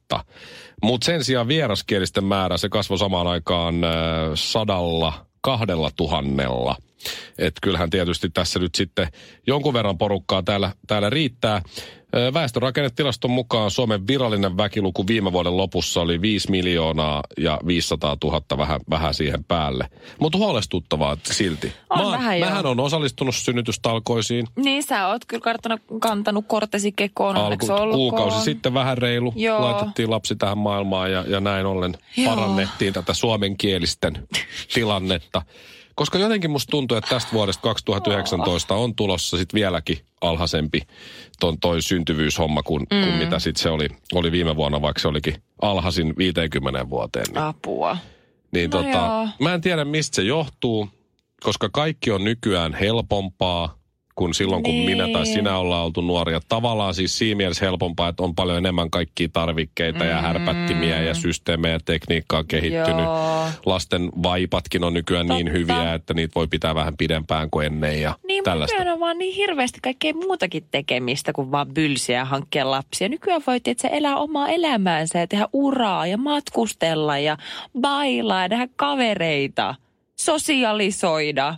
Mutta 0.82 1.04
sen 1.04 1.24
sijaan 1.24 1.48
vieraskielisten 1.48 2.24
määrä, 2.24 2.56
se 2.56 2.68
kasvoi 2.68 2.98
samaan 2.98 3.26
aikaan 3.26 3.84
öö, 3.84 3.90
sadalla 4.34 5.26
kahdella 5.40 5.90
tuhannella. 5.96 6.76
Että 7.38 7.58
kyllähän 7.62 7.90
tietysti 7.90 8.30
tässä 8.30 8.58
nyt 8.58 8.74
sitten 8.74 9.08
jonkun 9.46 9.74
verran 9.74 9.98
porukkaa 9.98 10.42
täällä, 10.42 10.72
täällä 10.86 11.10
riittää. 11.10 11.62
Väestörakennetilaston 12.34 13.30
mukaan 13.30 13.70
Suomen 13.70 14.06
virallinen 14.06 14.56
väkiluku 14.56 15.06
viime 15.06 15.32
vuoden 15.32 15.56
lopussa 15.56 16.00
oli 16.00 16.20
5 16.20 16.50
miljoonaa 16.50 17.22
ja 17.38 17.60
500 17.66 18.16
000 18.24 18.42
vähän, 18.58 18.80
vähän 18.90 19.14
siihen 19.14 19.44
päälle. 19.44 19.88
Mutta 20.20 20.38
huolestuttavaa 20.38 21.16
silti. 21.22 21.72
On 21.90 22.10
Mä, 22.10 22.10
vähän 22.10 22.40
mähän 22.40 22.66
on 22.66 22.80
osallistunut 22.80 23.34
synnytystalkoisiin 23.34 24.46
niin 24.56 24.82
sä 24.82 25.08
oot 25.08 25.24
kyllä 25.24 25.40
karttanut, 25.40 25.80
kantanut 26.00 26.44
kortesi 26.48 26.92
kekoon, 26.92 27.36
alku, 27.36 27.66
kuukausi 27.92 28.40
sitten 28.40 28.74
vähän 28.74 28.98
reilu. 28.98 29.32
Joo. 29.36 29.60
Laitettiin 29.60 30.10
lapsi 30.10 30.36
tähän 30.36 30.58
maailmaan 30.58 31.12
ja, 31.12 31.24
ja 31.28 31.40
näin 31.40 31.66
ollen 31.66 31.94
Joo. 32.16 32.34
parannettiin 32.34 32.92
tätä 32.92 33.14
suomenkielisten 33.14 34.28
tilannetta. 34.74 35.42
Koska 35.96 36.18
jotenkin 36.18 36.50
musta 36.50 36.70
tuntuu, 36.70 36.96
että 36.96 37.10
tästä 37.10 37.32
vuodesta 37.32 37.62
2019 37.62 38.74
on 38.74 38.94
tulossa 38.94 39.36
sitten 39.36 39.58
vieläkin 39.58 39.98
alhaisempi 40.20 40.82
ton 41.40 41.58
toi 41.60 41.82
syntyvyyshomma 41.82 42.62
kuin, 42.62 42.86
mm. 42.92 43.00
kuin 43.00 43.14
mitä 43.14 43.38
sitten 43.38 43.62
se 43.62 43.70
oli, 43.70 43.88
oli 44.14 44.32
viime 44.32 44.56
vuonna, 44.56 44.82
vaikka 44.82 45.00
se 45.00 45.08
olikin 45.08 45.42
alhaisin 45.62 46.14
50 46.18 46.90
vuoteen. 46.90 47.26
Niin, 47.28 47.38
Apua. 47.38 47.96
niin 48.52 48.70
no 48.70 48.82
tota, 48.82 48.98
joo. 48.98 49.28
mä 49.40 49.54
en 49.54 49.60
tiedä 49.60 49.84
mistä 49.84 50.16
se 50.16 50.22
johtuu, 50.22 50.88
koska 51.42 51.68
kaikki 51.72 52.10
on 52.10 52.24
nykyään 52.24 52.74
helpompaa 52.74 53.78
kuin 54.16 54.34
silloin, 54.34 54.62
kun 54.62 54.74
Niin. 54.74 54.86
minä 54.90 55.08
tai 55.12 55.26
sinä 55.26 55.58
ollaan 55.58 55.84
oltu 55.84 56.00
nuoria. 56.00 56.40
Tavallaan 56.48 56.94
siis 56.94 57.18
siinä 57.18 57.36
mielessä 57.36 57.64
helpompaa, 57.64 58.08
että 58.08 58.22
on 58.22 58.34
paljon 58.34 58.58
enemmän 58.58 58.90
kaikkia 58.90 59.28
tarvikkeita 59.32 60.04
mm. 60.04 60.10
ja 60.10 60.22
härpättimiä 60.22 61.02
ja 61.02 61.14
systeemejä 61.14 61.74
ja 61.74 61.80
tekniikkaa 61.84 62.44
kehittynyt. 62.44 63.04
Joo. 63.04 63.46
Lasten 63.66 64.10
vaipatkin 64.22 64.84
on 64.84 64.94
nykyään 64.94 65.26
niin 65.26 65.46
Totta. 65.46 65.58
hyviä, 65.58 65.94
että 65.94 66.14
niitä 66.14 66.34
voi 66.34 66.46
pitää 66.48 66.74
vähän 66.74 66.96
pidempään 66.96 67.50
kuin 67.50 67.66
ennen 67.66 68.00
ja 68.00 68.14
Niin, 68.26 68.44
tällaista. 68.44 68.76
nykyään 68.76 68.94
on 68.94 69.00
vaan 69.00 69.18
niin 69.18 69.34
hirveästi 69.34 69.78
kaikkea 69.82 70.14
muutakin 70.14 70.64
tekemistä 70.70 71.32
kuin 71.32 71.50
vaan 71.50 71.68
bylsiä 71.74 72.16
ja 72.18 72.24
hankkia 72.24 72.70
lapsia. 72.70 73.08
Nykyään 73.08 73.42
voi 73.46 73.56
että 73.64 73.88
elää 73.88 74.16
omaa 74.16 74.48
elämäänsä 74.48 75.18
ja 75.18 75.26
tehdä 75.26 75.48
uraa 75.52 76.06
ja 76.06 76.16
matkustella 76.18 77.18
ja 77.18 77.36
bailaa 77.80 78.42
ja 78.42 78.48
nähdä 78.48 78.68
kavereita. 78.76 79.74
Sosialisoida. 80.16 81.54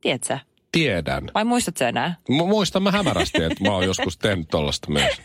Tiedätkö? 0.00 0.38
Tiedän. 0.72 1.30
Vai 1.34 1.44
muistatko 1.44 1.78
sä 1.78 1.88
enää? 1.88 2.14
Mu- 2.30 2.46
Muistan 2.46 2.82
mä 2.82 2.90
hämärästi, 2.90 3.42
että 3.42 3.64
mä 3.64 3.72
oon 3.74 3.84
joskus 3.84 4.18
tehnyt 4.18 4.48
tollasta 4.50 4.90
myös. 4.90 5.20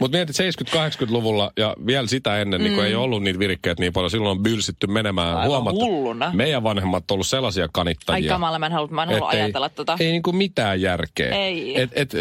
Mutta 0.00 0.16
mietit 0.16 0.36
70-80-luvulla 0.74 1.52
ja 1.56 1.76
vielä 1.86 2.06
sitä 2.06 2.40
ennen, 2.40 2.60
mm. 2.60 2.64
niin 2.64 2.74
kun 2.74 2.84
ei 2.84 2.94
ollut 2.94 3.22
niitä 3.22 3.38
virikkeitä 3.38 3.82
niin 3.82 3.92
paljon, 3.92 4.10
silloin 4.10 4.30
on 4.38 4.42
bylsitty 4.42 4.86
menemään 4.86 5.28
Aivan 5.36 5.46
huomattu. 5.48 5.80
hulluna. 5.80 6.30
Meidän 6.34 6.62
vanhemmat 6.62 7.10
on 7.10 7.14
ollut 7.14 7.26
sellaisia 7.26 7.64
Ai 7.64 7.68
kanittajia. 7.72 8.32
kamala, 8.32 8.58
mä 8.58 8.66
en 8.66 8.72
halua, 8.72 8.88
mä 8.90 9.02
en 9.02 9.08
halua 9.08 9.28
ajatella 9.28 9.68
tota. 9.68 9.96
Ei 10.00 10.10
niinku 10.10 10.32
mitään 10.32 10.80
järkeä. 10.80 11.34
Ei. 11.36 11.80
Et, 11.80 11.90
et, 11.94 12.12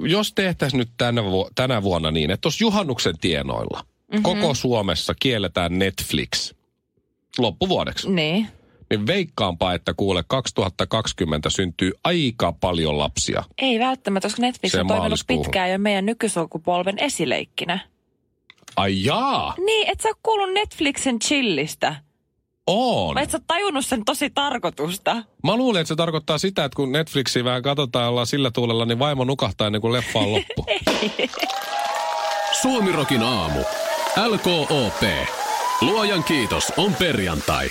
jos 0.00 0.32
tehtäisiin 0.32 0.78
nyt 0.78 0.90
tänä, 0.98 1.24
vu- 1.24 1.50
tänä 1.54 1.82
vuonna 1.82 2.10
niin, 2.10 2.30
että 2.30 2.40
tuossa 2.42 2.64
juhannuksen 2.64 3.18
tienoilla 3.20 3.80
mm-hmm. 3.82 4.22
koko 4.22 4.54
Suomessa 4.54 5.14
kielletään 5.20 5.78
Netflix 5.78 6.52
loppuvuodeksi, 7.38 8.10
Niin. 8.10 8.46
Niin 8.90 9.06
veikkaanpa, 9.06 9.74
että 9.74 9.94
kuule 9.94 10.24
2020 10.28 11.50
syntyy 11.50 11.92
aika 12.04 12.52
paljon 12.52 12.98
lapsia. 12.98 13.44
Ei 13.58 13.78
välttämättä, 13.78 14.28
koska 14.28 14.42
Netflix 14.42 14.72
Se 14.72 14.80
on 14.80 14.86
toiminut 14.86 15.20
pitkään 15.26 15.70
jo 15.70 15.78
meidän 15.78 16.06
nykysukupolven 16.06 16.98
esileikkinä. 16.98 17.78
Ai 18.76 19.04
jaa, 19.04 19.54
Niin, 19.64 19.90
et 19.90 20.00
sä 20.00 20.08
oo 20.08 20.14
kuullut 20.22 20.52
Netflixin 20.52 21.18
chillistä. 21.18 21.96
on. 22.66 23.14
Vai 23.14 23.22
et 23.22 23.30
sä 23.30 23.40
tajunnut 23.46 23.86
sen 23.86 24.04
tosi 24.04 24.30
tarkoitusta? 24.30 25.22
Mä 25.44 25.56
luulen, 25.56 25.80
että 25.80 25.88
se 25.88 25.96
tarkoittaa 25.96 26.38
sitä, 26.38 26.64
että 26.64 26.76
kun 26.76 26.92
Netflixiä 26.92 27.44
vähän 27.44 27.62
katsotaan 27.62 28.02
ja 28.02 28.08
ollaan 28.08 28.26
sillä 28.26 28.50
tuulella, 28.50 28.84
niin 28.84 28.98
vaimo 28.98 29.24
nukahtaa 29.24 29.66
ennen 29.66 29.80
kuin 29.80 29.92
leffa 29.92 30.18
on 30.18 30.32
loppu. 30.32 30.66
Suomirokin 32.62 33.22
aamu. 33.22 33.60
LKOP. 34.26 35.02
Luojan 35.80 36.24
kiitos 36.24 36.72
on 36.76 36.94
perjantai. 36.94 37.70